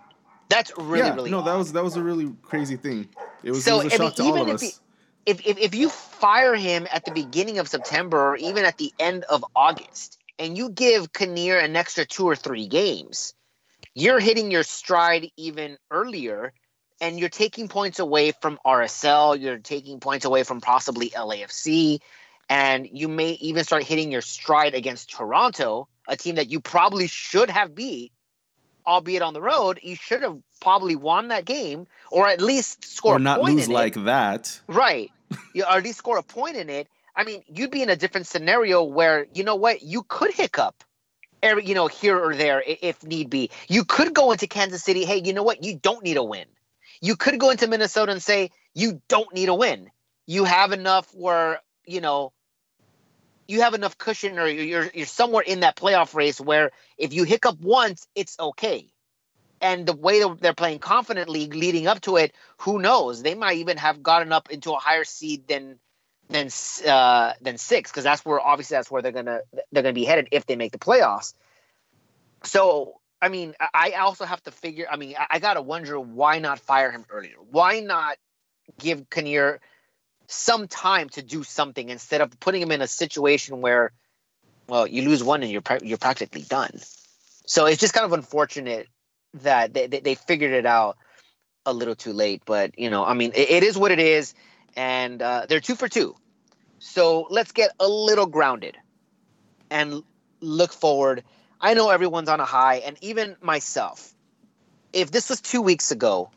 [0.49, 3.09] That's really, yeah, really no, that was that was a really crazy thing.
[3.43, 4.81] It was, So, it was a I mean, shock to all even of if us.
[5.27, 8.93] if, if if you fire him at the beginning of September or even at the
[8.99, 13.35] end of August, and you give Kinnear an extra two or three games,
[13.95, 16.53] you're hitting your stride even earlier,
[17.01, 19.39] and you're taking points away from RSL.
[19.41, 21.99] You're taking points away from possibly LAFC,
[22.49, 27.07] and you may even start hitting your stride against Toronto, a team that you probably
[27.07, 28.13] should have beat,
[28.87, 29.79] albeit on the road.
[29.83, 33.57] You should have probably won that game, or at least score or a not point
[33.57, 33.75] lose in it.
[33.75, 34.61] like that.
[34.67, 35.11] Right.
[35.55, 36.89] You or at least score a point in it.
[37.15, 40.85] I mean, you'd be in a different scenario where, you know what, you could hiccup
[41.43, 43.51] every, you know, here or there if need be.
[43.69, 46.47] You could go into Kansas City, hey, you know what, you don't need a win.
[47.01, 49.91] You could go into Minnesota and say, you don't need a win.
[50.27, 52.33] You have enough where, you know,
[53.49, 57.25] you have enough cushion or you're you're somewhere in that playoff race where if you
[57.25, 58.93] hiccup once, it's okay.
[59.61, 63.23] And the way they're playing confidently leading up to it, who knows?
[63.23, 65.81] They might even have gotten up into a higher seed than
[66.29, 66.51] than
[66.87, 69.41] uh, than six, because that's where obviously that's where they're gonna
[69.73, 71.33] they're gonna be headed if they make the playoffs.
[72.45, 74.87] So I mean, I I also have to figure.
[74.91, 77.37] I mean, I, I gotta wonder why not fire him earlier?
[77.51, 78.19] Why not
[78.79, 79.61] give Kinnear
[80.29, 83.93] some time to do something instead of putting him in a situation where,
[84.69, 86.71] well, you lose one and you're pra- you're practically done.
[87.47, 88.89] So it's just kind of unfortunate
[89.43, 90.99] that they, they, they figured it out
[91.65, 92.43] a little too late.
[92.45, 94.35] But you know, I mean, it, it is what it is,
[94.77, 96.15] and uh, they're two for two.
[96.79, 98.77] So let's get a little grounded
[99.71, 100.03] and
[100.41, 101.25] look forward.
[101.61, 104.15] I know everyone's on a high, and even myself.
[104.93, 106.31] If this was two weeks ago,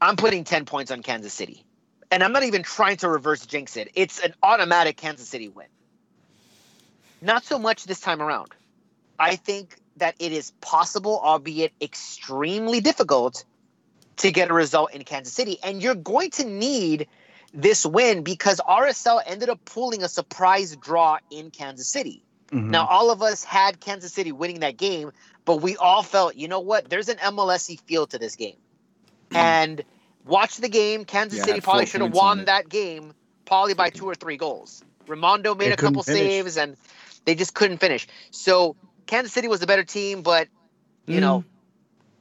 [0.00, 1.65] I'm putting 10 points on Kansas City.
[2.10, 3.90] And I'm not even trying to reverse jinx it.
[3.94, 5.66] It's an automatic Kansas City win.
[7.20, 8.52] Not so much this time around.
[9.18, 13.44] I think that it is possible, albeit extremely difficult,
[14.18, 15.58] to get a result in Kansas City.
[15.62, 17.08] And you're going to need
[17.52, 22.22] this win because RSL ended up pulling a surprise draw in Kansas City.
[22.50, 22.70] Mhm.
[22.70, 25.12] Now, all of us had Kansas City winning that game,
[25.44, 26.88] but we all felt, you know what?
[26.88, 28.56] There's an MLSE feel to this game.
[29.32, 29.82] And
[30.26, 31.04] watch the game.
[31.04, 33.14] Kansas Yeah, City probably should have won that game,
[33.44, 34.82] probably by two or three goals.
[35.06, 36.20] Rimando made They a couple finish.
[36.20, 36.76] saves, and
[37.24, 38.06] they just couldn't finish.
[38.30, 40.48] So Kansas City was the better team, but
[41.06, 41.44] you know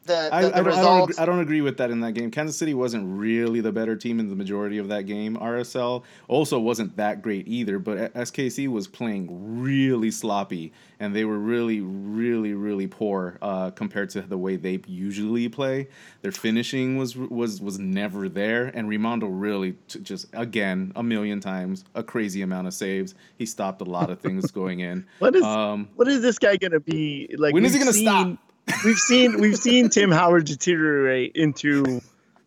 [0.05, 0.29] the, Mm.
[0.31, 2.11] I, the, I, the don't, I, don't agree, I don't agree with that in that
[2.13, 2.31] game.
[2.31, 5.35] Kansas City wasn't really the better team in the majority of that game.
[5.37, 9.27] RSL also wasn't that great either, but SKC was playing
[9.61, 14.79] really sloppy, and they were really, really, really poor uh, compared to the way they
[14.87, 15.87] usually play.
[16.21, 21.39] Their finishing was was was never there, and Rimando really t- just again a million
[21.39, 23.15] times a crazy amount of saves.
[23.37, 25.05] He stopped a lot of things going in.
[25.19, 27.53] What is Um, what is this guy gonna be like?
[27.53, 28.37] when is he gonna seen- stop?
[28.83, 32.01] We've seen we've seen Tim Howard deteriorate into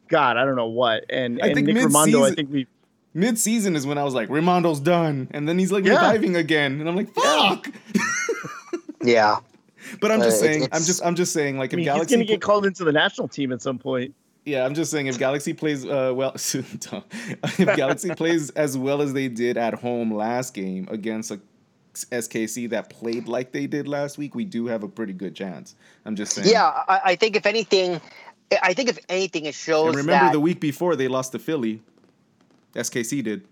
[0.09, 1.05] God, I don't know what.
[1.11, 2.67] And, I and think Nick Rimando, I mid-season- think we
[3.15, 5.95] Mid season is when I was like, Rimando's done, and then he's like Yeah.
[5.95, 7.69] reviving again, and I'm like, fuck.
[9.03, 9.39] Yeah.
[10.01, 11.85] But I'm Uh, just it's- saying, I'm just, I'm just saying, like I if mean,
[11.87, 14.15] Galaxy, he's gonna get called into the national team at some point.
[14.45, 19.13] yeah, I'm just saying if Galaxy plays uh, well, if Galaxy plays as well as
[19.13, 21.41] they did at home last game against a
[21.95, 25.75] SKC that played like they did last week, we do have a pretty good chance.
[26.05, 26.49] I'm just saying.
[26.49, 28.01] Yeah, I, I think if anything,
[28.63, 31.39] I think if anything, it shows And remember that the week before they lost to
[31.39, 31.83] Philly.
[32.75, 33.47] SKC did.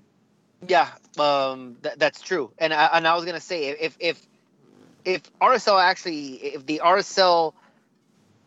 [0.68, 2.50] Yeah, um, th- that's true.
[2.58, 4.26] And I, and I was gonna say if if
[5.04, 7.52] if RSL actually if the RSL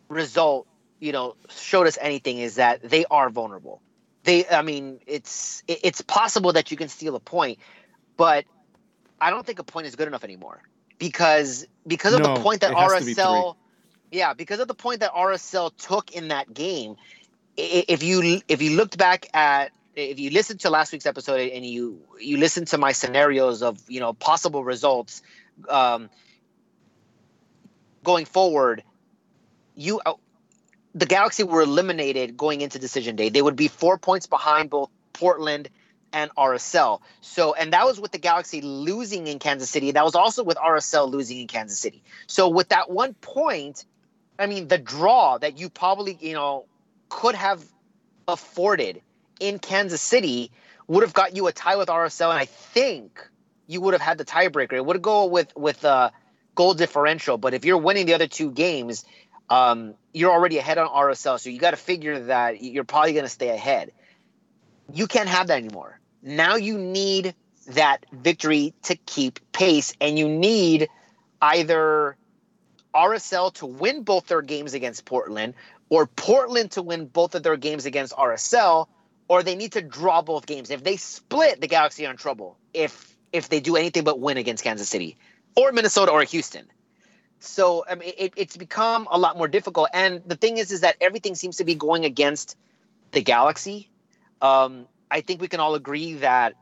[0.08, 0.66] result
[0.98, 3.80] you know showed us anything is that they are vulnerable.
[4.24, 7.58] They, I mean, it's it's possible that you can steal a point,
[8.16, 8.44] but
[9.20, 10.62] I don't think a point is good enough anymore
[10.98, 13.56] because because of No, the point that to be RSL,
[14.10, 16.96] yeah, because of the point that RSL took in that game.
[17.56, 21.66] If you if you looked back at if you listened to last week's episode and
[21.66, 25.22] you you listened to my scenarios of you know possible results
[25.68, 26.08] um,
[28.02, 28.82] going forward,
[29.74, 30.14] you uh,
[30.94, 33.28] the Galaxy were eliminated going into decision day.
[33.28, 35.68] They would be four points behind both Portland
[36.12, 37.00] and RSL.
[37.20, 39.92] So, and that was with the Galaxy losing in Kansas City.
[39.92, 42.02] That was also with RSL losing in Kansas City.
[42.26, 43.84] So, with that one point,
[44.38, 46.66] I mean, the draw that you probably you know
[47.08, 47.64] could have
[48.26, 49.02] afforded
[49.38, 50.50] in Kansas City
[50.86, 53.28] would have got you a tie with RSL, and I think
[53.66, 54.72] you would have had the tiebreaker.
[54.72, 56.10] It would go with with uh,
[56.54, 59.04] goal differential, but if you're winning the other two games,
[59.48, 61.38] um, you're already ahead on RSL.
[61.38, 63.92] So you got to figure that you're probably going to stay ahead.
[64.92, 65.99] You can't have that anymore.
[66.22, 67.34] Now you need
[67.68, 70.88] that victory to keep pace, and you need
[71.40, 72.16] either
[72.94, 75.54] RSL to win both their games against Portland,
[75.88, 78.88] or Portland to win both of their games against RSL,
[79.28, 80.70] or they need to draw both games.
[80.70, 82.58] If they split, the Galaxy are in trouble.
[82.74, 85.16] If if they do anything but win against Kansas City,
[85.56, 86.66] or Minnesota, or Houston.
[87.38, 89.88] So I mean, it, it's become a lot more difficult.
[89.94, 92.56] And the thing is, is that everything seems to be going against
[93.12, 93.88] the Galaxy.
[94.42, 96.54] Um, I think we can all agree that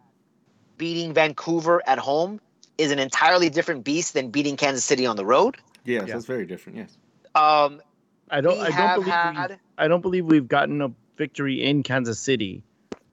[0.76, 2.40] beating Vancouver at home
[2.78, 5.56] is an entirely different beast than beating Kansas City on the road.
[5.84, 6.14] Yes, Yeah.
[6.14, 6.78] that's very different.
[6.78, 6.96] Yes.
[7.34, 7.82] Um,
[8.30, 8.58] I don't.
[8.58, 9.14] I don't believe.
[9.14, 9.50] had.
[9.50, 12.62] We, I don't believe we've gotten a victory in Kansas City.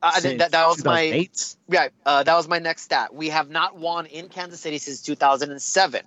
[0.02, 1.28] Uh, since that, that was my
[1.68, 1.88] yeah.
[2.06, 3.14] Uh, that was my next stat.
[3.14, 6.02] We have not won in Kansas City since 2007.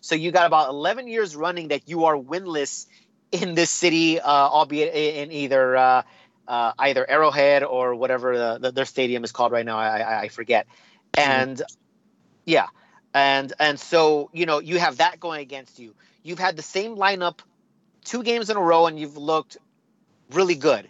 [0.00, 2.86] So you got about 11 years running that you are winless
[3.32, 6.04] in this city, uh, albeit in either
[6.48, 9.78] uh, either Arrowhead or whatever the, the, their stadium is called right now.
[9.78, 10.66] I, I, I forget.
[11.14, 11.60] And
[12.44, 12.66] yeah,
[13.14, 15.94] and and so you know you have that going against you.
[16.22, 17.38] You've had the same lineup
[18.04, 19.56] two games in a row, and you've looked
[20.30, 20.88] really good.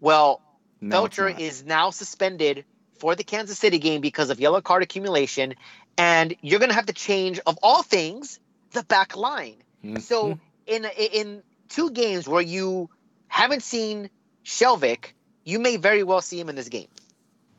[0.00, 0.40] Well,
[0.80, 2.64] No, Feltscher is now suspended
[2.98, 5.54] for the Kansas City game because of yellow card accumulation,
[5.96, 8.40] and you're going to have to change, of all things,
[8.72, 9.56] the back line.
[9.84, 10.00] Mhm.
[10.02, 12.90] So in in two games where you
[13.28, 14.10] haven't seen
[14.44, 15.12] Skjelvik,
[15.44, 16.88] you may very well see him in this game.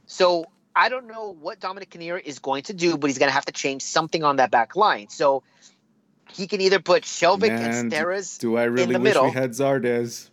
[0.06, 3.34] So I don't know what Dominic Kinnear is going to do, but he's going to
[3.34, 5.10] have to change something on that back line.
[5.10, 5.44] So
[6.32, 8.40] he can either put Skjelvik and Steres.
[8.40, 9.26] Do I really the wish middle.
[9.26, 10.30] we had Zardes?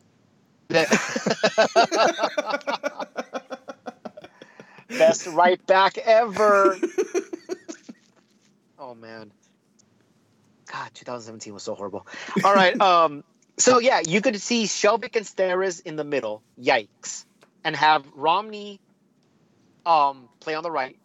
[4.89, 6.77] Best right back ever.
[8.79, 9.33] oh man.
[10.71, 12.07] God, 2017 was so horrible.
[12.43, 12.79] All right.
[12.81, 13.23] Um,
[13.59, 16.43] so yeah, you could see Skjelvik and Steres in the middle.
[16.61, 17.25] Yikes.
[17.65, 18.81] And have Romney
[19.87, 20.97] um play on the right.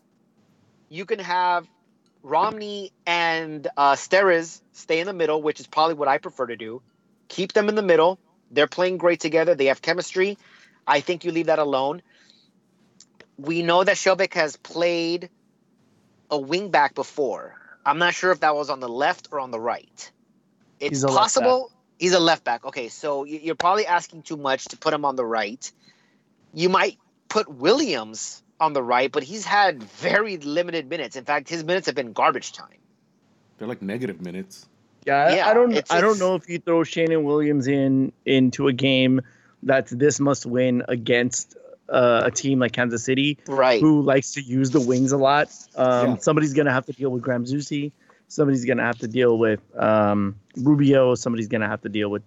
[0.89, 1.67] You can have
[2.23, 6.55] Romney and uh Steres stay in the middle, which is probably what I prefer to
[6.55, 6.81] do.
[7.27, 8.19] Keep them in the middle.
[8.51, 9.55] They're playing great together.
[9.55, 10.37] They have chemistry.
[10.85, 12.01] I think you leave that alone.
[13.37, 15.29] We know that Skjelvik has played
[16.31, 17.55] a wing back before.
[17.85, 20.11] I'm not sure if that was on the left or on the right.
[20.79, 22.65] It's He's a left possible he's a left back.
[22.65, 25.71] Okay, so you're probably asking too much to put him on the right.
[26.53, 26.97] You might
[27.29, 31.15] put Williams on the right, but he's had very limited minutes.
[31.15, 32.77] In fact, his minutes have been garbage time.
[33.57, 34.67] They're like negative minutes.
[35.05, 35.71] Yeah, I- Yeah, I don't.
[35.71, 39.21] it's- I don't know if you throw Sheanon Williams in into a game
[39.63, 41.55] that's this must win against
[41.89, 43.79] uh, a team like Kansas City, Right.
[43.79, 45.47] who likes to use the wings a lot.
[45.75, 46.15] Um, Yeah.
[46.17, 47.93] Somebody's gonna have to deal with Graham Zusi.
[48.27, 51.15] Somebody's gonna have to deal with um, Rubio.
[51.15, 52.23] Somebody's gonna have to deal with.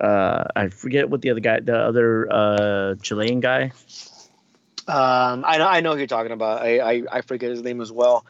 [0.00, 3.72] Uh, I forget what the other guy, the other uh, Chilean guy.
[4.88, 6.62] Um, I know, I know who you're talking about.
[6.62, 8.24] I, I, I forget his name as well.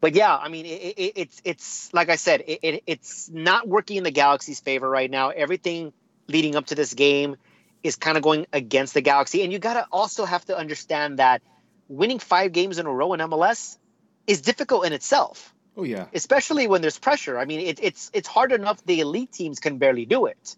[0.00, 3.98] But yeah, I mean, it, it, it's it's like I said, it, it's not working
[3.98, 5.28] in the Galaxy's favor right now.
[5.28, 5.92] Everything
[6.26, 7.36] leading up to this game
[7.82, 11.42] is kind of going against the Galaxy, and you gotta also have to understand that
[11.88, 13.76] winning five games in a row in MLS
[14.26, 16.06] is difficult in itself, Oh yeah.
[16.12, 17.38] especially when there's pressure.
[17.38, 20.56] I mean, it, it's it's hard enough the elite teams can barely do it.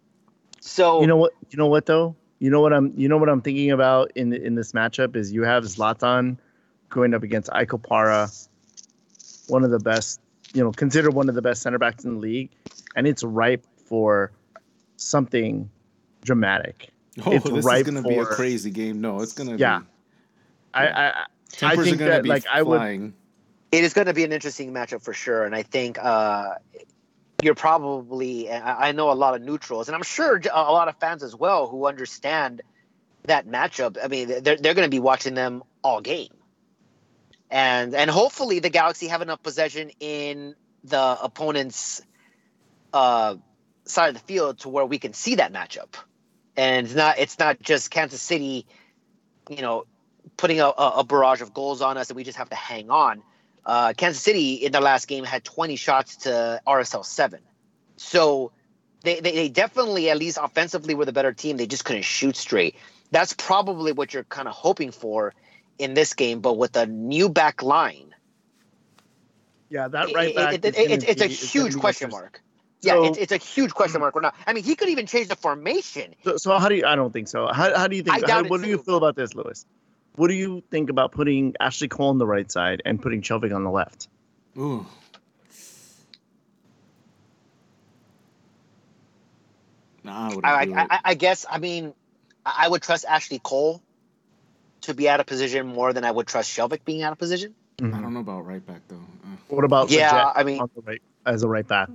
[0.61, 1.33] So You know what?
[1.51, 2.17] You know what though?
[2.41, 2.93] You know what I'm.
[2.97, 6.39] You know what I'm thinking about in in this matchup is you have Zlatan
[6.89, 8.29] going up against Ike Opara,
[9.47, 10.21] one of the best.
[10.55, 12.51] You know, considered one of the best center backs in the league,
[12.97, 14.33] and it's ripe for
[14.97, 15.71] something
[16.25, 16.89] dramatic.
[17.25, 19.01] Oh, It's this is gonna be a crazy game.
[19.01, 19.79] No, it's gonna Yeah.
[19.81, 19.87] be.
[20.75, 21.27] I I,
[21.63, 23.13] I think are gonna that be like I would.
[23.73, 25.45] It is going to be an interesting matchup for sure.
[25.45, 26.57] And I think uh,
[27.43, 31.23] you're probably, I know a lot of neutrals, and I'm sure a lot of fans
[31.23, 32.61] as well who understand
[33.25, 33.97] that matchup.
[34.03, 36.33] I mean, they're, they're going to be watching them all game.
[37.51, 40.55] And, and hopefully the Galaxy have enough possession in
[40.85, 42.03] the opponent's
[42.93, 43.37] uh,
[43.85, 45.95] side of the field to where we can see that matchup.
[46.57, 48.67] And it's not, it's not just Kansas City,
[49.49, 49.87] you know,
[50.37, 53.23] putting a a barrage of goals on us and we just have to hang on
[53.65, 57.41] uh, Kansas City in their last game had 20 shots to RSL 7.
[57.97, 58.53] So
[59.03, 61.57] they, they, they definitely, at least offensively, were the better team.
[61.57, 62.77] They just couldn't shoot straight.
[63.11, 65.35] That's probably what you're kind of hoping for
[65.79, 66.41] in this game.
[66.41, 68.15] But with a new back line,
[69.69, 70.55] Yeah, that right back.
[70.55, 72.43] it- it- gonna it's, it's a huge question mark.
[72.81, 74.15] yeah, it's, it's a huge question mark.
[74.15, 76.15] We're not, I mean, he could even change the formation.
[76.25, 76.85] So, so how do you?
[76.87, 77.47] I don't think so.
[77.47, 78.29] How, how do you think?
[78.29, 79.67] How, it what do you feel about this, Lewis?
[80.17, 83.55] What do you think about putting Ashley Cole on the right side and putting Skjelvik
[83.55, 84.09] on the left?
[84.59, 84.87] Ooh.
[90.05, 90.87] Nah, I I, I.
[90.91, 91.95] I, I guess, I mean,
[92.45, 93.81] I I would trust Ashley Cole
[94.83, 97.55] to be out of position more than I would trust Skjelvik being out of position.
[97.81, 98.97] I don't know about right back though.
[98.97, 101.89] Uh, What about Yeah, I mean- on the right as a right back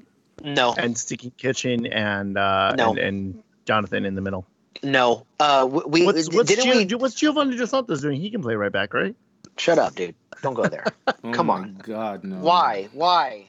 [0.44, 0.74] No.
[0.78, 2.90] and Sticky Kitchen and uh, No.
[2.92, 4.46] and, and Jonathan in the middle?
[4.84, 6.96] No, uh, we we- What's what's, didn't Gio, we?
[6.96, 8.22] what's Giovani Dos Santos doing?
[8.22, 9.16] He can play right back, right?
[9.58, 10.16] Shut up, dude!
[10.42, 10.84] Don't go there.
[11.08, 11.82] oh Come my on.
[11.84, 12.38] God, no.
[12.38, 12.90] Why?
[12.94, 13.48] Why?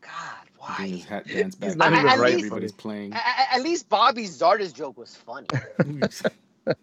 [0.00, 0.10] God,
[0.58, 0.86] why?
[0.86, 1.76] his hat dance back.
[1.76, 2.34] not there even while right.
[2.34, 3.12] Everybody's playing.
[3.12, 5.48] A- a- At least Bobby Zarda's joke was funny.
[6.64, 6.76] God.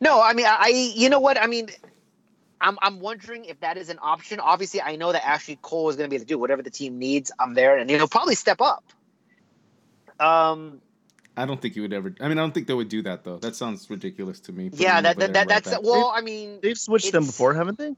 [0.00, 1.40] No, I mean, I, I- you know what?
[1.40, 1.68] I mean,
[2.60, 4.40] I'm, I'm wondering if that is an option.
[4.40, 6.70] Obviously, I know that Ashley Cole is going to be able to do whatever the
[6.70, 7.32] team needs.
[7.38, 8.84] I'm there, and he'll probably step up.
[10.20, 10.80] Um,
[11.36, 12.14] I don't think you would ever.
[12.20, 13.38] I mean, I don't think they would do that though.
[13.38, 14.70] That sounds ridiculous to me.
[14.74, 15.80] yeah, that, that, that right that's back.
[15.82, 16.12] well.
[16.14, 17.94] I mean, They've switched them before, haven't they?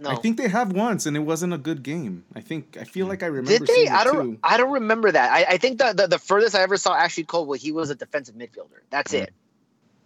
[0.00, 0.10] no.
[0.10, 2.24] I think they have once, and it wasn't a good game.
[2.34, 3.64] I think I feel like I remember.
[3.64, 3.86] Did they?
[3.88, 4.32] I don't.
[4.32, 4.38] Too.
[4.42, 5.30] I don't remember that.
[5.32, 7.90] I, I think the, the the furthest I ever saw Ashley Cole was he was
[7.90, 8.82] a defensive midfielder.
[8.90, 9.22] That's Mm.
[9.22, 9.32] it.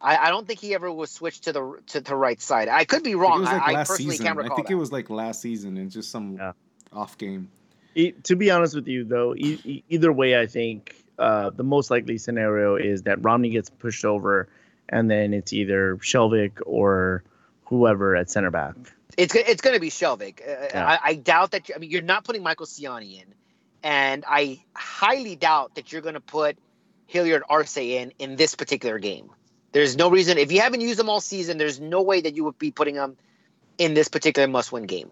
[0.01, 2.69] I, I don't think he ever was switched to the to the right side.
[2.69, 3.39] I could be wrong.
[3.39, 4.27] it was like I, I last personally season.
[4.27, 4.73] can't I think that.
[4.75, 6.53] it was like last season, and just some Yeah.
[6.93, 7.49] off game.
[7.95, 11.64] E- to be honest with you, though, e- e- either way, I think uh, the
[11.64, 14.49] most likely scenario is that Romney gets pushed over,
[14.89, 17.25] and then it's either Skjelvik or
[17.64, 18.75] whoever at center back.
[19.16, 20.41] It's it's going to be Skjelvik.
[20.41, 20.87] Uh, Yeah.
[20.87, 21.69] I, I doubt that.
[21.69, 23.35] You, I mean, you're not putting Michael Ciani in,
[23.83, 26.57] and I highly doubt that you're going to put
[27.07, 29.31] Hilliard Arce in in this particular game.
[29.73, 31.59] There's no reason if you haven't used them all season.
[31.59, 33.16] There's no way that you would be putting them
[33.77, 35.11] in this particular must-win game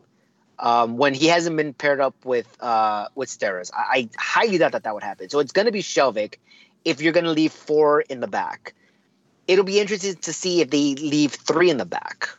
[0.59, 3.71] um, when he hasn't been paired up with uh, with Steres.
[3.75, 5.29] I, I highly doubt that that would happen.
[5.29, 6.37] So it's going to be Skjelvik
[6.85, 8.75] if you're going to leave four in the back.
[9.47, 12.31] It'll be interesting to see if they leave three in the back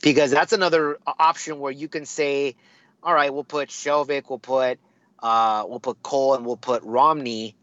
[0.00, 2.56] because that's another option where you can say,
[3.02, 4.78] all right, we'll put Skjelvik, we'll put
[5.22, 7.54] uh, we'll put Cole, and we'll put Romney,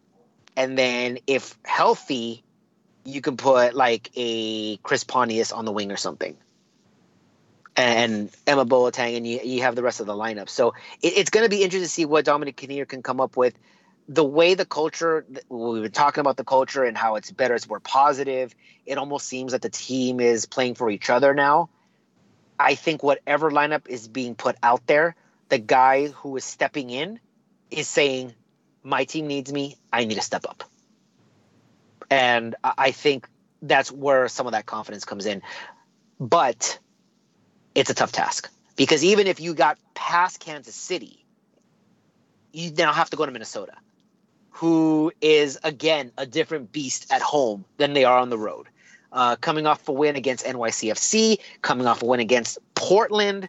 [0.56, 2.44] and then if healthy,
[3.04, 6.38] you can put like a Chris Pontius on the wing or something,
[7.78, 10.50] and Emma Boateng, and you, you have the rest of the lineup.
[10.50, 13.38] So it, it's going to be interesting to see what Dominic Kinnear can come up
[13.38, 13.58] with.
[14.10, 17.70] The way the culture, we were talking about the culture and how it's better, it's
[17.70, 18.56] more positive.
[18.86, 21.70] It almost seems that the team is playing for each other now.
[22.60, 25.16] I think whatever lineup is being put out there,
[25.50, 27.20] the guy who is stepping in
[27.70, 28.34] is saying,
[28.82, 29.76] My team needs me.
[29.94, 30.64] I need to step up.
[32.10, 33.28] And I think
[33.62, 35.42] that's where some of that confidence comes in.
[36.20, 36.80] But
[37.78, 41.24] it's a tough task because even if you got past Kansas City,
[42.52, 43.74] you now have to go to Minnesota,
[44.50, 48.68] who is, again, a different beast at home than they are on the road
[49.12, 53.48] uh, coming off a win against NYCFC, coming off a win against Portland.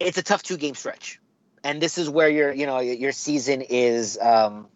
[0.00, 1.20] It's a tough two game stretch,
[1.62, 4.66] and this is where your you know your season is um,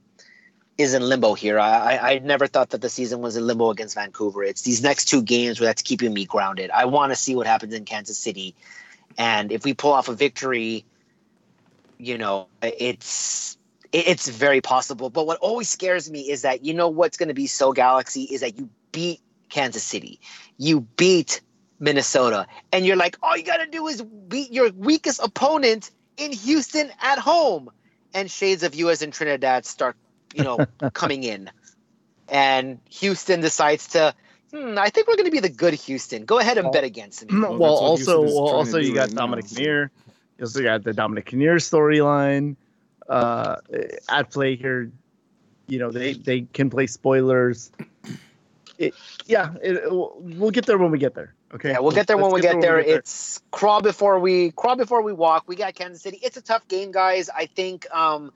[0.79, 1.59] is in limbo here.
[1.59, 4.43] I, I never thought that the season was in limbo against Vancouver.
[4.43, 6.71] It's these next two games where that's keeping me grounded.
[6.71, 8.55] I want to see what happens in Kansas City,
[9.19, 10.85] and if we pull off a victory,
[11.99, 13.57] you know it's
[13.93, 15.11] it's very possible.
[15.11, 18.23] But what always scares me is that you know what's going to be so Galaxy
[18.23, 19.21] is that you beat
[19.51, 20.19] Kansas City,
[20.57, 21.43] you beat
[21.79, 26.33] Minnesota, and you're like, all you got to do is beat your weakest opponent in
[26.33, 27.71] Houston at home,
[28.15, 29.03] and shades of U.S.
[29.03, 29.97] and Trinidad start,
[30.35, 30.59] you know,
[30.93, 31.51] coming in,
[32.29, 34.15] and Houston decides to.
[34.53, 36.27] Hmm, I think we're going to be the good Houston.
[36.27, 37.41] Go ahead and bet against me.
[37.41, 39.91] Well, Well, also, well, also you got right Dominic so- Kinnear.
[40.39, 42.57] You also got the Dominic Kinnear storyline
[43.09, 43.57] uh,
[44.11, 44.91] at play here.
[45.69, 47.71] You know, they they can play spoilers.
[48.79, 48.95] It,
[49.27, 51.35] yeah, it, we'll get there when we get there.
[51.55, 51.71] Okay.
[51.71, 52.77] Yeah, we'll get there when Let's we get there.
[52.77, 55.45] when we It's crawl before we crawl before we walk.
[55.47, 56.19] We got Kansas City.
[56.23, 57.31] It's a tough game, guys.
[57.31, 58.33] I think um,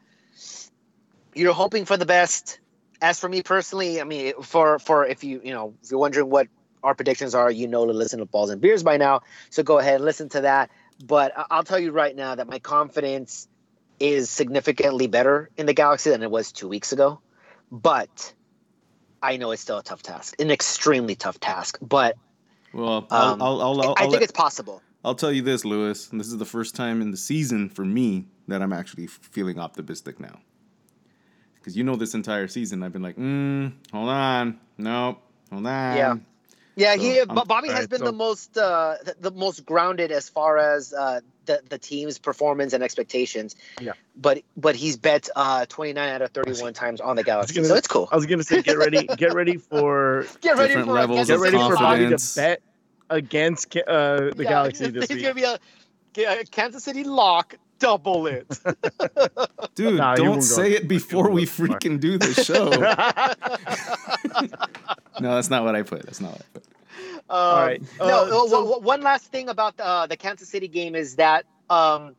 [1.37, 2.59] you're hoping for the best.
[3.03, 6.31] As for me personally, I mean, for for if you you know if you're wondering
[6.31, 6.49] what
[6.83, 9.21] our predictions are, you know to listen to Balls and Beers by now.
[9.51, 10.71] So go ahead and listen to that.
[11.05, 13.49] But I'll tell you right now that my confidence
[14.01, 17.21] is significantly better in the Galaxy than it was two weeks ago.
[17.71, 18.33] But
[19.23, 21.79] I know it's still a tough task, an extremely tough task.
[21.83, 22.17] But
[22.73, 24.83] Well, I'll, Um, I'll, I'll, I'll, I think let- it's possible.
[25.05, 26.11] I'll tell you this, Lewis.
[26.11, 29.59] and This is the first time in the season for me that I'm actually feeling
[29.59, 30.41] optimistic now.
[31.67, 35.97] Because you know, this entire season I've been like, mm, hold on, nope, hold on.
[35.97, 36.15] Yeah.
[36.77, 39.67] Yeah, So, he I'm- Bobby has alright, been so- the most uh, the, the most
[39.67, 43.57] grounded as far as uh, the the team's performance and expectations.
[43.81, 43.95] Yeah.
[44.15, 47.75] But but he's bet uh, 29 out of 31 times on the Galaxy, gonna- so
[47.75, 48.09] it's cool.
[48.13, 51.41] I was gonna say, get ready, get ready for, Get ready different for levels get
[51.41, 52.63] ready City for Bobby to bet
[53.11, 55.23] against uh, the Yeah, Galaxy this It's week.
[55.25, 55.59] gonna
[56.15, 58.47] be a Kansas City lock, double it.
[59.75, 61.79] Dude, Nah, don't say it before we won't go there.
[61.79, 62.71] freaking do the show.
[65.21, 66.03] no, that's not what I put.
[66.03, 66.65] That's not what I put.
[67.29, 68.45] All right, No.
[68.45, 72.15] uh, so- one- one last thing about uh, the Kansas City game is that um,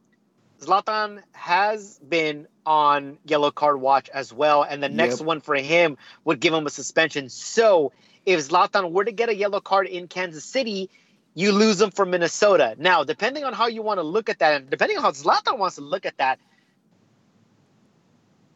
[0.62, 5.28] Zlatan has been on yellow card watch as well, and the next Yep.
[5.28, 7.30] one for him would give him a suspension.
[7.30, 7.94] So
[8.26, 10.90] if Zlatan were to get a yellow card in Kansas City,
[11.38, 12.76] you lose him for Minnesota.
[12.80, 15.60] Now, depending on how you want to look at that, and depending on how Zlatan
[15.60, 16.40] wants to look at that,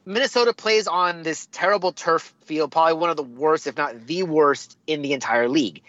[0.03, 4.23] Minnesota plays on this terrible turf field, probably one of the worst, if not the
[4.23, 5.83] worst, in the entire league.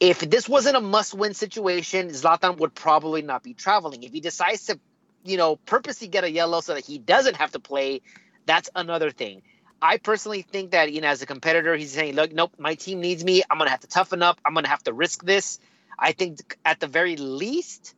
[0.00, 4.02] If this wasn't a must-win situation, Zlatan would probably not be traveling.
[4.02, 4.80] If he decides to,
[5.24, 8.00] you know, purposely get a yellow so that he doesn't have to play,
[8.46, 9.42] that's another thing.
[9.82, 13.02] I personally think that, you know, as a competitor, he's saying, look, nope, my team
[13.02, 13.42] needs me.
[13.50, 14.40] I'm to have to toughen up.
[14.42, 15.58] I'm to have to risk this.
[15.98, 17.94] I think at the very least,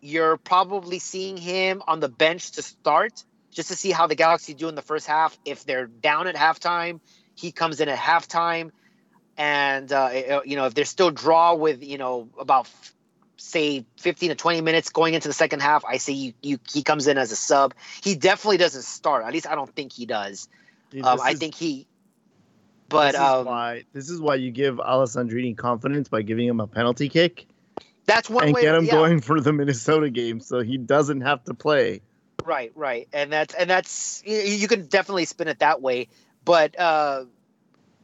[0.00, 4.54] you're probably seeing him on the bench to start just to see how the Galaxy
[4.54, 5.36] do in the first half.
[5.44, 7.00] If they're down at halftime,
[7.34, 8.70] he comes in at halftime.
[9.38, 12.68] And, uh, you know, if they're still draw with, you know, about
[13.38, 16.82] say 15 to 20 minutes going into the second half, I say you, you he
[16.82, 17.74] comes in as a sub.
[18.02, 19.24] He definitely doesn't start.
[19.24, 20.48] At least I don't think he does.
[20.90, 21.86] Dude, Um, I is- think he,
[22.88, 26.60] but this is um, why this is why you give Alessandrini confidence by giving him
[26.60, 27.46] a penalty kick
[28.06, 28.62] that's one and way.
[28.62, 28.92] get him yeah.
[28.92, 32.02] going for the Minnesota game, so he doesn't have to play.
[32.44, 36.08] Right, right, and that's and that's you, you can definitely spin it that way.
[36.44, 37.24] But uh,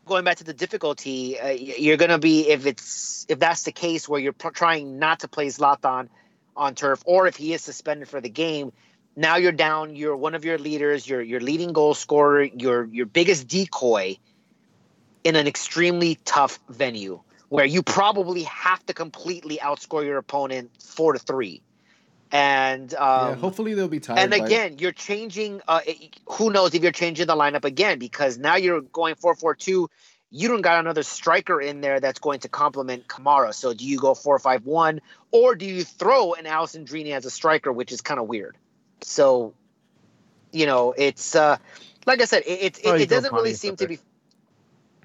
[0.04, 4.08] going back to the difficulty, uh, you're gonna be if it's if that's the case
[4.08, 6.08] where you're pr- trying not to play Zlatan
[6.56, 8.72] on turf, or if he is suspended for the game.
[9.14, 9.94] Now you're down.
[9.94, 11.06] You're one of your leaders.
[11.06, 12.44] You're your leading goal scorer.
[12.44, 14.18] Your your biggest decoy
[15.24, 21.12] in an extremely tough venue where you probably have to completely outscore your opponent four
[21.12, 21.60] to three.
[22.30, 24.18] And um, yeah, hopefully they'll be tired.
[24.20, 25.60] and again, you're changing.
[25.68, 25.80] Uh,
[26.26, 29.90] who knows if you're changing the lineup again because now you're going four four two.
[30.30, 33.52] You don't got another striker in there that's going to complement Kamara.
[33.52, 37.30] So do you go four five one or do you throw an Alessandrini as a
[37.30, 38.56] striker, which is kind of weird.
[39.02, 39.52] So,
[40.52, 41.58] you know, it's uh,
[42.06, 43.98] like I said, it it, it, it doesn't really seem to be.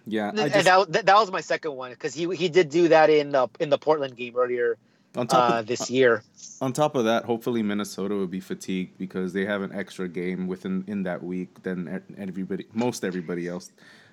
[0.08, 2.70] Yeah, I and just, that, that, that was my second one because he he did
[2.70, 4.78] do that in the in the Portland game earlier
[5.16, 6.24] on top uh, of, this year.
[6.62, 10.48] on top of that, hopefully Minnesota will be fatigued because they have an extra game
[10.48, 13.72] within in that week than everybody, most everybody else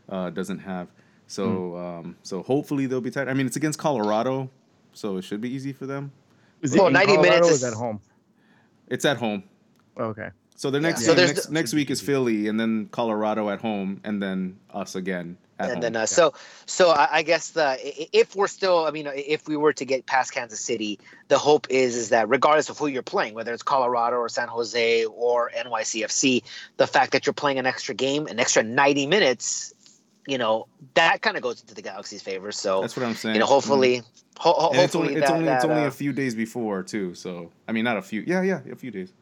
[0.08, 0.88] uh, doesn't have.
[1.26, 1.76] So, Hmm.
[2.06, 3.28] um, so hopefully they'll be tired.
[3.28, 4.48] I mean, it's against Colorado,
[4.92, 6.12] so it should be easy for them.
[6.62, 8.00] Is Well, in 90 Colorado minutes is- at home?
[8.88, 9.42] It's at home.
[9.98, 10.30] Okay.
[10.56, 14.00] So the next So next, the- next week is Philly, and then Colorado at home,
[14.04, 15.80] and then us again at and home.
[15.82, 16.32] then uh, so
[16.66, 19.72] so I, I guess the i- i- if we're still I mean if we were
[19.72, 20.98] to get past Kansas City,
[21.28, 24.48] the hope is is that regardless of who you're playing, whether it's Colorado or San
[24.48, 26.42] Jose or NYCFC,
[26.76, 29.74] the fact that you're playing an extra game, an extra 90 minutes,
[30.26, 32.52] you know that kind of goes into the Galaxy's favor.
[32.52, 33.34] So That's what I'm saying.
[33.34, 34.02] you know hopefully,
[34.38, 36.34] ho- ho- And it's hopefully only it's that, only it's only uh, a few days
[36.36, 37.14] before too.
[37.14, 38.22] So I mean, not a few.
[38.26, 39.12] Yeah, yeah, a few days.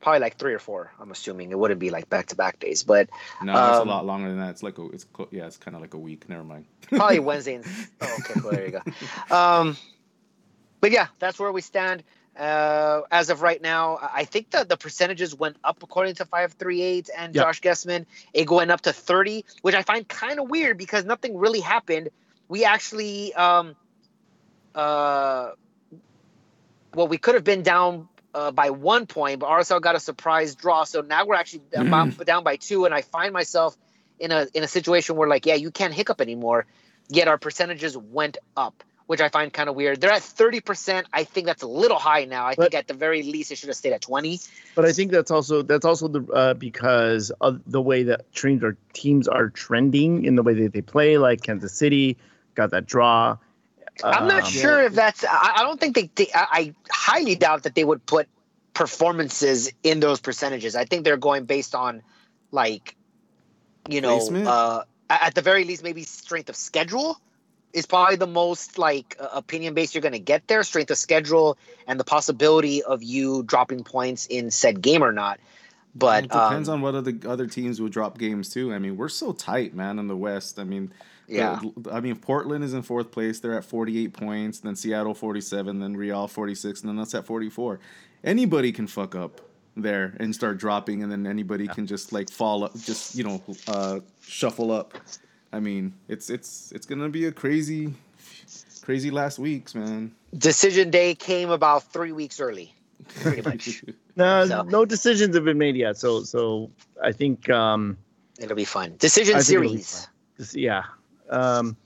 [0.00, 0.92] Probably like three or four.
[1.00, 3.08] I'm assuming it wouldn't be like back to back days, but
[3.42, 4.50] No, it's a Um, lot longer than that.
[4.50, 6.28] It's like a, it's clo- yeah, it's kind of like a week.
[6.28, 6.64] Never mind.
[6.82, 7.54] probably Wednesday.
[7.56, 7.64] And,
[8.00, 8.50] oh, okay, cool.
[8.52, 8.80] There you
[9.28, 9.34] go.
[9.36, 9.76] Um,
[10.80, 12.02] but yeah, that's where we stand.
[12.38, 16.24] Uh, as of right now, I I think the, the percentages went up according to
[16.24, 17.42] 538 and Yeah.
[17.42, 18.06] Josh Guessman.
[18.32, 22.08] It went up to 30, which I find kind of weird because nothing really happened.
[22.48, 23.76] We actually, um,
[24.74, 25.50] uh,
[26.94, 30.54] well, we could have been down uh, by one point, but RSL got a surprise
[30.54, 30.84] draw.
[30.84, 33.76] So now we're actually down, down by two, and I find myself
[34.18, 36.66] in a in a situation where like, yeah, you can't hiccup anymore.
[37.08, 40.00] Yet our percentages went up, which I find kind of weird.
[40.00, 41.08] They're at thirty percent.
[41.12, 42.46] I think that's a little high now.
[42.46, 44.38] I think at the very least it should have stayed at twenty.
[44.76, 48.62] But I think that's also that's also the uh, because of the way that teams
[48.62, 51.18] are teams are trending in the way that they play.
[51.18, 52.16] Like Kansas City
[52.54, 53.38] got that draw.
[54.04, 55.24] I'm not Um, sure if that's.
[55.24, 56.10] I, I don't think they.
[56.14, 58.28] they I, I highly doubt that they would put
[58.74, 60.76] performances in those percentages.
[60.76, 62.02] I think they're going based on,
[62.50, 62.96] like,
[63.88, 67.20] you know, uh, at the very least, maybe strength of schedule
[67.72, 70.62] is probably the most like uh, opinion based you're going to get there.
[70.62, 75.40] Strength of schedule and the possibility of you dropping points in said game or not.
[75.94, 78.72] But it depends um, on what other other teams would drop games too.
[78.72, 80.58] I mean, we're so tight, man, in the West.
[80.58, 80.94] I mean, the-
[81.30, 81.60] Yeah.
[81.92, 83.40] I mean, Portland is in fourth place.
[83.40, 84.60] They're at 48 points.
[84.60, 85.78] Then Seattle 47.
[85.78, 86.80] Then Real 46.
[86.80, 87.78] And then us at 44.
[88.24, 89.40] Anybody can fuck up
[89.76, 93.42] there and start dropping, and then anybody can just like fall up, just you know,
[93.68, 94.94] uh, shuffle up.
[95.52, 97.94] I mean, it's it's it's gonna be a crazy,
[98.82, 100.12] crazy last weeks, man.
[100.36, 102.74] decision day came about three weeks early,
[103.20, 103.82] pretty much.
[104.16, 105.96] no, So- no decisions have been made yet.
[105.96, 106.70] So so
[107.02, 107.96] I think um,
[108.38, 108.96] It'll be fun.
[108.98, 110.08] Decision I think it'll be series.
[110.54, 110.84] Yeah.
[111.30, 111.76] Um,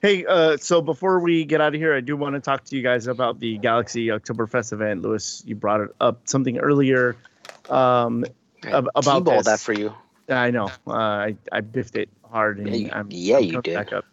[0.00, 2.76] hey, uh, so before we get out of here, I do want to talk to
[2.76, 5.02] you guys about the Galaxy Oktoberfest event.
[5.02, 7.16] Lewis, you brought it up something earlier
[7.68, 8.24] um,
[8.64, 9.44] ab- about this.
[9.46, 9.92] that for you.
[10.28, 10.70] I know.
[10.86, 13.74] Uh, I I biffed it hard, and Yeah, you- I'm, yeah, I'm you did.
[13.74, 14.04] Back up.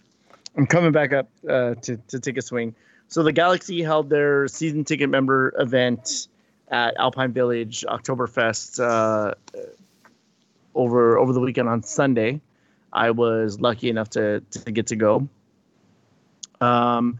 [0.57, 2.75] I'm coming back up uh, to to take a swing.
[3.07, 6.27] So the Galaxy held their season ticket member event
[6.69, 9.34] at Alpine Village Oktoberfest uh,
[10.75, 12.41] over over the weekend on Sunday.
[12.94, 15.28] I was lucky enough to to get to go.
[16.60, 17.20] Um,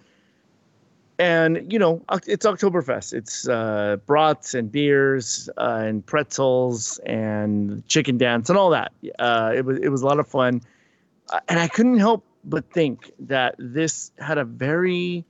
[1.18, 3.14] and you know it's Oktoberfest.
[3.14, 8.92] It's uh, brats and beers uh, and pretzels and chicken dance and all that.
[9.20, 10.62] Uh, it was it was a lot of fun,
[11.32, 15.26] Uh, and I couldn't help but think that this had a very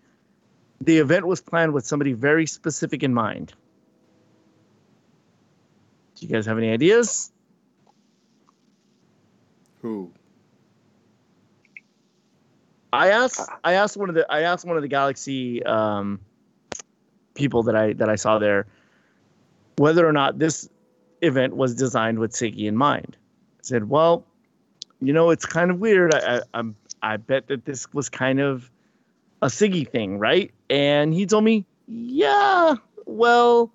[0.79, 3.53] the event was planned with somebody very specific in mind.
[6.15, 7.31] Do you guys have any ideas?
[9.81, 10.11] Who?
[12.93, 16.19] I asked I asked one of the I asked one of the Galaxy um,
[17.33, 18.67] people that I that I saw there
[19.77, 20.69] whether or not this
[21.21, 23.17] event was designed with Sigi in mind.
[23.59, 24.25] I said, "Well,
[25.01, 26.13] you know, it's kind of weird.
[26.13, 28.69] I, I I'm I bet that this was kind of
[29.41, 32.75] a Sigi thing, right?" And he told me, "Yeah,
[33.05, 33.71] well,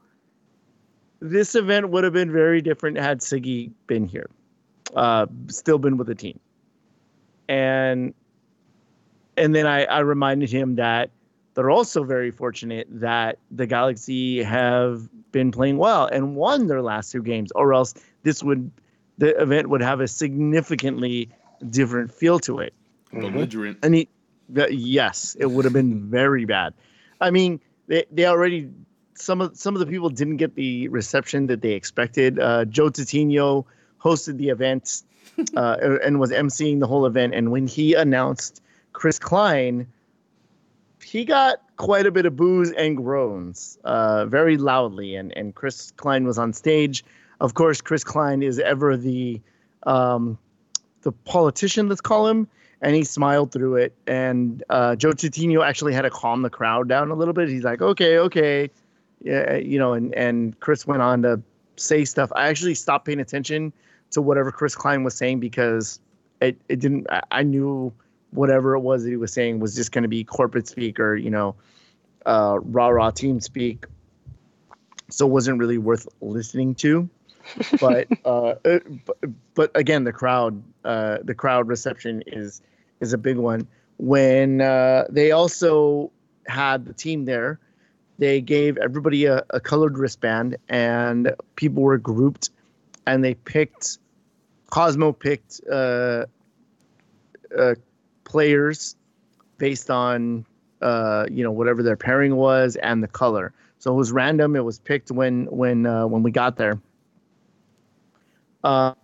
[1.21, 4.29] this event would have been very different had Sigi been here,
[4.95, 6.39] uh, still been with the team."
[7.49, 8.13] And
[9.37, 11.11] and then I, I reminded him that
[11.55, 17.13] they're also very fortunate that the Galaxy have been playing well and won their last
[17.13, 18.71] two games, or else this would
[19.19, 21.31] the event would have a significantly
[21.71, 22.75] different feel to it.
[23.13, 23.79] Belligerent.
[23.83, 24.09] And he,
[24.49, 26.75] the, yes, it would have been very bad.
[27.21, 28.71] I mean, they, they already
[29.15, 32.39] some of some of the people didn't get the reception that they expected.
[32.39, 33.65] Uh, Joe Titino
[33.99, 35.03] hosted the event
[35.57, 38.63] uh, and was emceeing the whole event, and when he announced
[38.97, 39.87] Chris Klein,
[41.05, 45.93] he got quite a bit of boos and groans, uh, very loudly, and and Chris
[45.99, 47.05] Klein was on stage.
[47.39, 49.39] Of course, Chris Klein is ever the
[49.83, 50.39] um,
[51.03, 52.49] the politician, let's call him,
[52.81, 53.95] and he smiled through it.
[54.07, 57.51] And uh, Joe Titino actually had to calm the crowd down a little bit.
[57.51, 58.71] He's like, okay, okay,
[59.23, 61.43] yeah, you know, and and Chris went on to
[61.77, 62.33] say stuff.
[62.35, 63.75] I actually stopped paying attention
[64.13, 66.01] to whatever Chris Klein was saying because
[66.41, 67.09] it, it didn't.
[67.11, 67.93] I, I knew
[68.31, 71.17] whatever it was that he was saying was just going to be corporate speak or
[71.17, 71.55] you know,
[72.25, 73.87] uh, rah rah team speak.
[75.11, 77.09] So it wasn't really worth listening to.
[77.81, 79.17] but uh, uh, but,
[79.55, 82.61] but again, the crowd, uh, the crowd reception is
[83.01, 83.67] is a big one.
[83.99, 86.11] When uh, they also
[86.47, 87.59] had the team there,
[88.19, 92.51] they gave everybody a, a colored wristband, and people were grouped,
[93.07, 93.99] and they picked.
[94.71, 96.27] Cosmo picked uh,
[97.57, 97.75] uh,
[98.27, 98.97] players
[99.59, 100.45] based on
[100.83, 103.55] uh, you know whatever their pairing was and the color.
[103.79, 104.57] So it was random.
[104.57, 106.81] It was picked when when uh, when we got there
[108.67, 108.97] Um,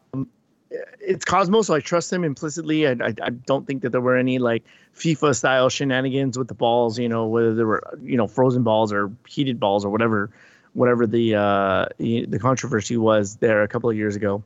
[1.00, 2.86] it's Cosmo, so I trust him implicitly.
[2.88, 4.64] I, I, I don't think that there were any like
[4.94, 6.98] FIFA style shenanigans with the balls.
[6.98, 10.30] You know, whether there were you know frozen balls or heated balls or whatever,
[10.74, 14.42] whatever the uh, the controversy was there a couple of years ago.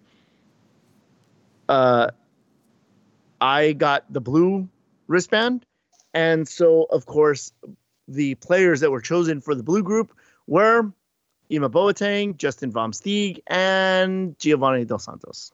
[1.68, 2.11] Uh,
[3.41, 4.68] I got the blue
[5.09, 5.66] wristband,
[6.14, 7.53] and so of course
[8.09, 10.12] the players that were chosen for the blue group
[10.47, 10.93] were
[11.51, 15.53] Ima Boateng, Justin Vom Steeg, and Giovani Dos Santos.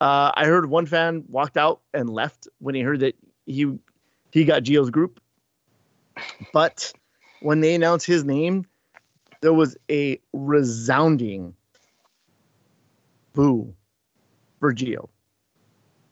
[0.00, 3.16] Uh, I heard one fan walked out and left when he heard that
[3.46, 3.78] he
[4.30, 5.20] he got Gio's group.
[6.52, 6.92] But
[7.40, 8.66] when they announced his name,
[9.40, 11.54] there was a resounding
[13.32, 13.74] boo
[14.60, 15.08] for Gio.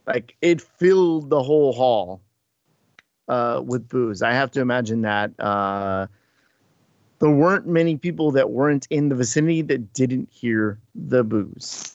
[0.06, 2.20] Like it filled the whole hall
[3.28, 4.22] uh, with boos.
[4.22, 6.06] I have to imagine that uh,
[7.18, 11.94] there weren't many people that weren't in the vicinity that didn't hear the boos.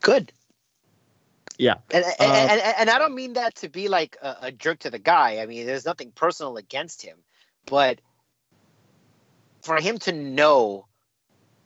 [0.00, 0.32] Good.
[1.56, 1.76] Yeah.
[1.90, 4.80] And, Uh, and, and, and I don't mean that to be like a, a jerk
[4.80, 5.38] to the guy.
[5.38, 7.16] I mean, there's nothing personal against him,
[7.64, 8.00] but
[9.62, 10.86] for him to know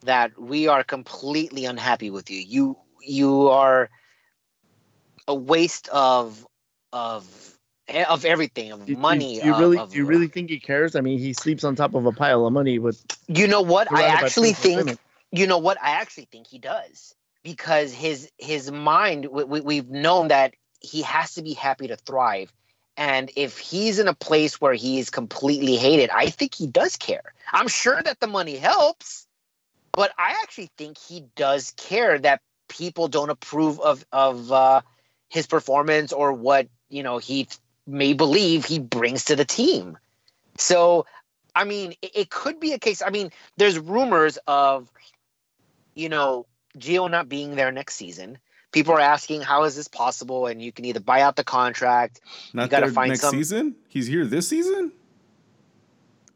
[0.03, 3.91] that we are completely unhappy with you, you you are
[5.29, 6.45] a waste of
[6.93, 7.24] of
[7.89, 9.39] of everything, of do- money.
[9.39, 10.97] Do you of- really, of- you really think he cares?
[10.97, 13.01] I mean, he sleeps on top of a pile of money with.
[13.29, 13.93] You know what?
[13.93, 14.99] I actually think women.
[15.31, 19.91] you know what i actually think he does because his his mind we, we, we've
[19.91, 22.51] known that he has to be happy to thrive
[22.97, 27.35] and if he's in a place where he's completely hated i think he does care
[27.53, 29.26] i'm sure that the money helps
[29.93, 34.81] but i actually think he does care that people don't approve of of uh,
[35.29, 37.49] his performance or what you know he
[37.87, 39.99] may believe he brings to the team
[40.57, 41.07] so
[41.59, 43.03] I mean, it, it could be a case.
[43.03, 44.89] I mean, there's rumors of,
[45.95, 46.47] you know,
[46.79, 48.39] Gio not being there next season.
[48.70, 50.47] People are asking, how is this possible?
[50.47, 52.20] And you can either buy out the contract.
[52.53, 53.74] Not gotta find next some- season.
[53.89, 54.93] He's here this season.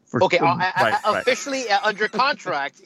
[0.07, 1.21] For, Okay, uh, um, I, I, right, I- right.
[1.21, 2.81] officially uh, under contract.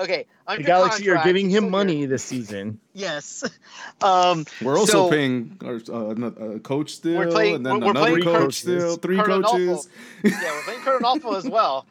[0.00, 2.80] Okay, under The Galaxy are giving him money this season.
[2.94, 3.44] Yes.
[4.02, 7.84] Um, We're also So- paying our, uh, a coach still, We're playing- and then we're-
[7.84, 8.56] we're another playing coach coaches.
[8.58, 9.88] still, three Kurt coaches.
[10.24, 11.84] yeah, we're playing Kurt Onalfo as well.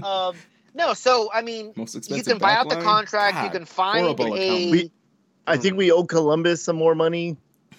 [0.00, 0.36] Um,
[0.74, 2.82] no, so I mean, you can buy out the backline?
[2.84, 3.44] contract.
[3.44, 4.70] you can find horrible a.
[4.70, 4.92] We-
[5.48, 7.36] I think we owe Columbus some more money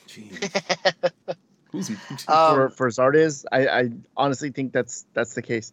[0.08, 1.12] Jeez.
[1.72, 1.96] Who's Um,
[2.56, 3.46] for for Zardes.
[3.52, 5.72] I, I honestly think that's that's the case.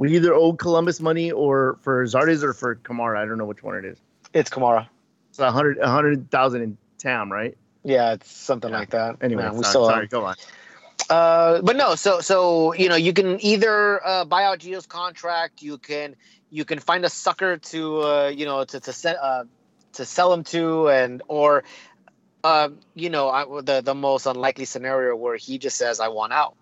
[0.00, 3.18] We either owe Columbus money or for Zardes or for Kamara.
[3.18, 3.98] I don't know which one it is.
[4.32, 4.88] it's Kamara.
[5.28, 7.54] It's a hundred a hundred thousand in TAM, right?
[7.84, 8.78] Yeah, it's something Yeah.
[8.78, 9.16] like that.
[9.20, 10.36] Anyway, Yeah, we sorry, still sorry, go on.
[11.10, 15.60] Uh, but no, so so you know you can either uh, buy out Gio's contract,
[15.60, 16.16] you can
[16.48, 19.44] you can find a sucker to uh, you know to to set uh,
[19.94, 21.62] to sell him to, and or
[22.42, 26.32] uh, you know I, the the most unlikely scenario where he just says I want
[26.32, 26.56] out.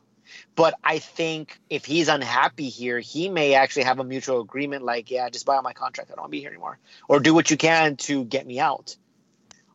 [0.54, 5.10] But I think if he's unhappy here, he may actually have a mutual agreement like,
[5.10, 6.10] yeah, just buy out my contract.
[6.10, 8.60] I don't want to be here anymore, or do what you can to get me
[8.60, 8.96] out,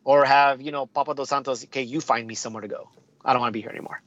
[0.04, 2.88] or have you know Papa Dos Santos, okay, you find me somewhere to go.
[3.24, 4.02] I don't want to be here anymore.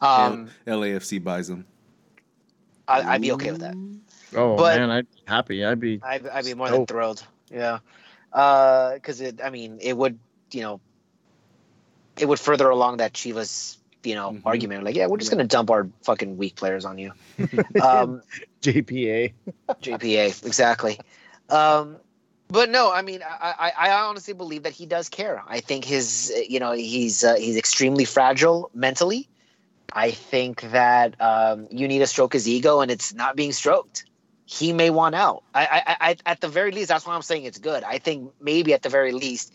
[0.00, 1.66] Um, LAFC buys him.
[2.86, 3.74] I, I'd be okay with that.
[4.34, 5.64] Oh But- man, I'd be happy.
[5.64, 7.26] I'd be I'd, I'd be more than thrilled.
[7.50, 7.78] Yeah,
[8.30, 9.40] because it.
[9.42, 10.18] I mean, it would.
[10.50, 10.80] You know,
[12.18, 13.77] it would further along that Chivas.
[14.04, 14.42] You know, Mhm.
[14.44, 17.12] argument like, yeah, we're just gonna dump our fucking weak players on you.
[17.80, 18.22] Um,
[18.62, 19.32] JPA.
[19.82, 20.98] JPA, exactly.
[21.48, 21.96] Um,
[22.48, 25.42] but no, I mean, I, I, I honestly believe that he does care.
[25.46, 29.28] I think his, you know, he's uh, he's extremely fragile mentally.
[29.92, 34.04] I think that um, you need to stroke his ego, and it's not being stroked.
[34.44, 35.42] He may want out.
[35.54, 37.84] I, I, I, at the very least, that's why I'm saying it's good.
[37.84, 39.52] I think maybe at the very least,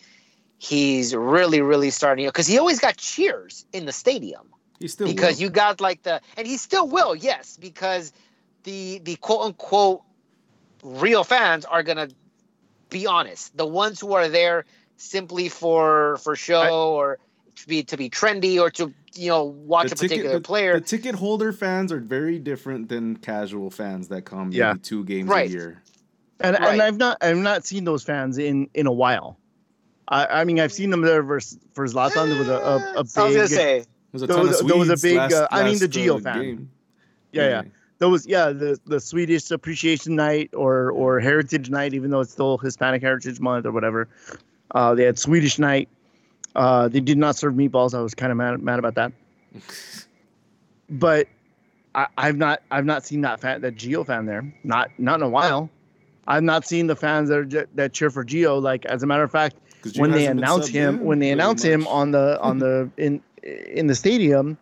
[0.57, 4.47] he's really, really starting because he always got cheers in the stadium
[4.79, 5.43] He still because will.
[5.43, 8.13] you got like the and he still will yes because
[8.63, 10.01] the the quote unquote
[10.83, 12.09] real fans are gonna
[12.89, 14.65] be honest the ones who are there
[14.97, 17.19] simply for for show I- or
[17.55, 20.81] to be to be trendy or to you know watch a particular the, player The
[20.85, 24.75] ticket holder fans are very different than casual fans that come maybe Yeah.
[24.81, 25.49] two games Right.
[25.49, 25.83] a year.
[26.39, 26.71] And Right.
[26.73, 29.37] and I've not I've not seen those fans in in a while.
[30.09, 32.27] I, I mean I've seen them there versus for Zlatan.
[32.29, 34.47] There was a, a, a I was gonna big say There was a There ton
[34.47, 36.41] was- there was a big, last- uh, I mean, the Gio uh, fan.
[36.41, 36.69] game.
[37.31, 37.61] yeah yeah.
[37.99, 42.31] There was yeah the the Swedish Appreciation Night or or Heritage Night, even though it's
[42.33, 44.09] still Hispanic Heritage Month or whatever.
[44.71, 45.87] Uh, they had Swedish Night.
[46.55, 47.93] Uh, they did not serve meatballs.
[47.97, 49.11] I was kind of mad mad about that.
[50.89, 51.27] But
[51.95, 54.53] I, I've not I've not seen that fan that Gio fan there.
[54.63, 55.69] Not not in a while.
[56.27, 58.61] I've not seen the fans that are, that cheer for Gio.
[58.61, 59.62] Like as a matter of fact, 'Cause Gio
[59.95, 63.87] when they announce him, in when they announce him on the on the in in
[63.87, 64.57] the stadium,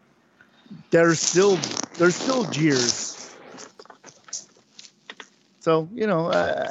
[0.92, 1.58] there's still
[1.98, 3.36] there's still jeers.
[5.60, 6.70] So you know, uh,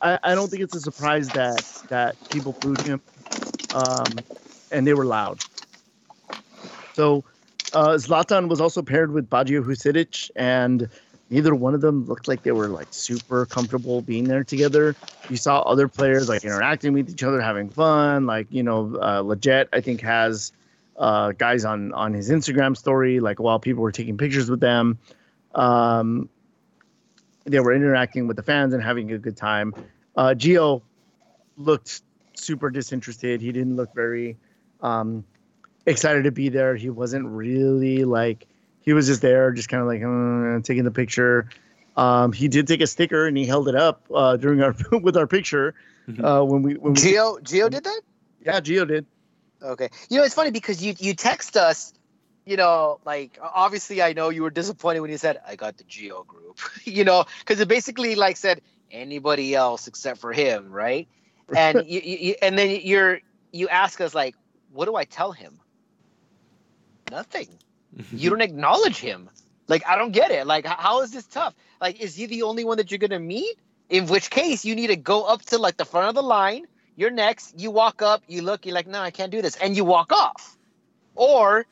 [0.00, 3.00] I I don't think it's a surprise that that people booed him,
[3.74, 4.06] um,
[4.70, 5.40] and they were loud.
[6.94, 7.24] So
[7.72, 10.88] uh, Zlatan was also paired with Baggio Husidic, and
[11.32, 14.94] neither one of them looked like they were like super comfortable being there together.
[15.30, 18.26] You saw other players like interacting with each other, having fun.
[18.26, 20.52] Like you know, uh, Lletget I think has
[20.98, 24.98] uh, guys on on his Instagram story like while people were taking pictures with them.
[25.54, 26.28] Um,
[27.44, 29.74] they were interacting with the fans and having a good time.
[30.14, 30.82] Uh, Gio
[31.56, 32.02] looked
[32.34, 33.40] super disinterested.
[33.40, 34.36] He didn't look very
[34.80, 35.24] um,
[35.86, 36.76] excited to be there.
[36.76, 38.46] He wasn't really like
[38.82, 41.48] he was just there, just kind of like uh, taking the picture.
[41.96, 45.16] Um, he did take a sticker and he held it up uh, during our with
[45.16, 45.74] our picture
[46.22, 48.00] uh, when we when we Gio Gio did that.
[48.44, 49.06] yeah Gio did
[49.62, 49.90] Okay.
[50.10, 51.92] You know, it's funny because you you text us,
[52.44, 55.84] you know, like obviously I know you were disappointed when you said I got the
[55.84, 61.06] Gio group, you know, because it basically like said anybody else except for him, right?
[61.54, 63.20] And you, you you- and then you're
[63.52, 64.34] you ask us like,
[64.72, 65.60] what do I tell him?
[67.10, 67.48] Nothing.
[68.12, 69.28] You don't acknowledge him.
[69.68, 70.46] Like I don't get it.
[70.46, 71.54] Like how is this tough?
[71.80, 73.56] Like is he the only one that you're gonna meet?
[73.88, 76.64] In which case you need to go up to like the front of the line.
[76.96, 77.58] You're next.
[77.58, 78.22] You walk up.
[78.26, 78.66] You look.
[78.66, 80.58] You're like, no, I can't do this, and you walk off.
[81.14, 81.66] Or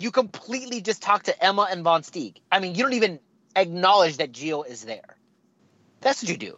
[0.00, 2.36] you completely just talk to Emma and Vom Steeg.
[2.50, 3.20] I mean, you don't even
[3.54, 5.16] acknowledge that Gio is there.
[6.00, 6.56] That's what you do.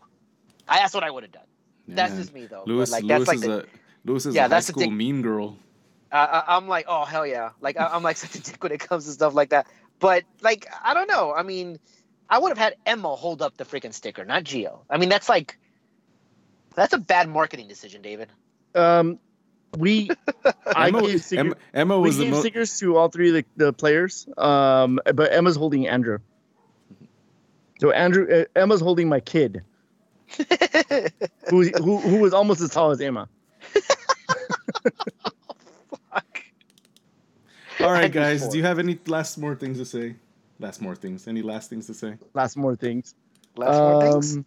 [0.67, 1.43] I, that's what I would have done.
[1.89, 2.65] That's just me though.
[2.67, 3.65] Lewis, like Lewis that's like is the, a
[4.05, 5.57] Lewis is Yeah, a high that's the school mean girl.
[6.13, 7.51] I, I- I'm like, oh hell yeah!
[7.61, 9.67] Like I, I'm like such a dick when it comes to stuff like that.
[10.01, 11.33] But like, I don't know.
[11.35, 11.79] I mean,
[12.29, 14.81] I would have had Emma hold up the freaking sticker, not Gio.
[14.89, 15.59] I mean, that's like,
[16.75, 18.29] that's a bad marketing decision, David.
[18.75, 19.19] um
[19.77, 20.09] we
[20.75, 22.41] I Emma, gave sticker, Emma, Emma we was the gave most.
[22.41, 26.19] stickers to all three of the, the players um but Emma's holding Andrew
[27.81, 29.63] so Andrew uh, Emma's holding my kid
[31.51, 33.29] who, who who was almost as tall as Emma
[33.61, 35.13] Fuck.
[37.85, 38.49] All right, guys.
[38.49, 40.17] Do you have any last more things to say?
[40.59, 41.29] Last more things.
[41.29, 42.17] Any last things to say?
[42.35, 43.15] last more things
[43.59, 44.37] Last more things.
[44.37, 44.47] Um,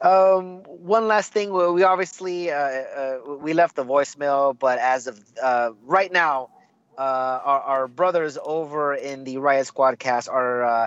[0.00, 1.52] Um, one last thing.
[1.52, 6.50] We we obviously uh, uh, we left the voicemail, but as of uh, right now,
[6.98, 10.86] uh, our, our brothers over in the Riot Squad cast are uh,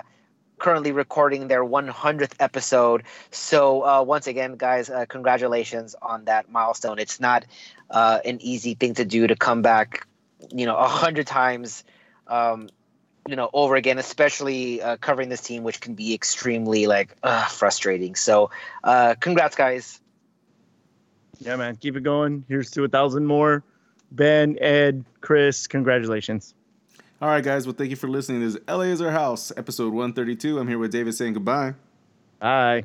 [0.58, 3.04] currently recording their 100th episode.
[3.30, 6.98] So uh, once again, guys, uh, congratulations on that milestone.
[6.98, 7.44] It's not
[7.90, 10.06] uh, an easy thing to do to come back,
[10.50, 11.84] you know, a hundred times.
[12.26, 12.68] Um,
[13.26, 17.44] you know, over again, especially uh, covering this team, which can be extremely like uh,
[17.46, 18.14] frustrating.
[18.14, 18.50] So,
[18.82, 20.00] uh, congrats, guys.
[21.40, 23.62] yeah man keep it going here's to a thousand more
[24.10, 26.54] Ben Ed Chris congratulations
[27.20, 27.66] All right, guys.
[27.66, 28.40] Well, thank you for listening.
[28.40, 30.58] This is LA is our house, episode 132.
[30.58, 31.74] I'm here with David saying goodbye.
[32.38, 32.84] bye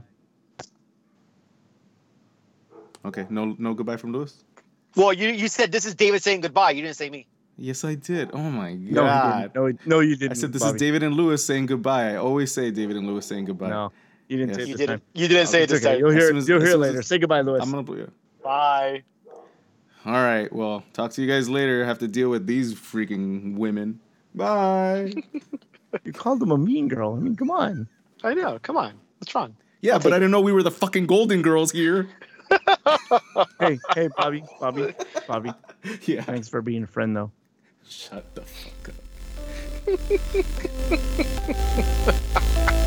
[3.05, 4.43] Okay, no, no goodbye from Lewis.
[4.95, 6.71] Well, you you said this is David saying goodbye.
[6.71, 7.27] You didn't say me.
[7.57, 8.31] Yes, I did.
[8.33, 9.53] Oh my no you god.
[9.53, 9.55] didn't.
[9.85, 10.75] no no you didn't I said this Bobby.
[10.75, 12.13] is David and Lewis saying goodbye.
[12.13, 13.69] I always say David and Lewis saying goodbye.
[13.69, 13.91] no
[14.27, 14.57] you didn't Yes.
[14.57, 14.99] say it You this didn't.
[14.99, 15.91] time You didn't oh, say it this okay.
[15.93, 15.99] time.
[15.99, 17.01] You'll hear, soon as- you'll hear it soon as later.
[17.03, 17.61] Say goodbye, Lewis.
[17.63, 17.99] I'm gonna.
[17.99, 18.05] Yeah.
[18.43, 19.03] Bye.
[20.05, 20.51] All right.
[20.51, 21.85] Well, talk to you guys later.
[21.85, 23.99] have to deal with these freaking women.
[24.35, 25.13] Bye.
[26.03, 27.13] You called them a mean girl.
[27.15, 27.87] I mean, come on.
[28.23, 28.57] I know.
[28.63, 28.93] Come on.
[29.19, 29.55] What's wrong?
[29.81, 32.09] Yeah, but I didn't know we were the fucking Golden Girls here.
[33.59, 34.93] Hey, hey, Bobby, Bobby,
[35.27, 35.51] Bobby.
[36.05, 36.23] Yeah.
[36.23, 37.31] Thanks for being a friend, though.
[37.87, 38.95] Shut the fuck up.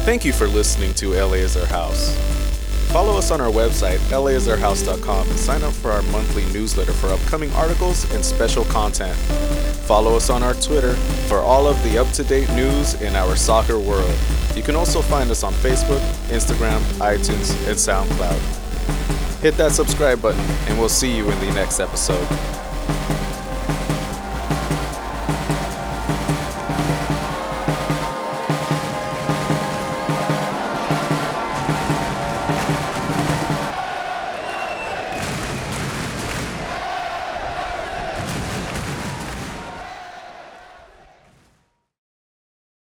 [0.05, 2.17] Thank you for listening to LA is Our House.
[2.93, 7.53] Follow us on our website, laisourhouse.com, and sign up for our monthly newsletter for upcoming
[7.53, 9.17] articles and special content.
[9.87, 10.95] Follow us on our Twitter
[11.29, 14.17] for all of the up to date news in our soccer world.
[14.55, 19.43] You can also find us on Facebook, Instagram, iTunes, and SoundCloud.
[19.43, 22.27] Hit that subscribe button, and we'll see you in the next episode.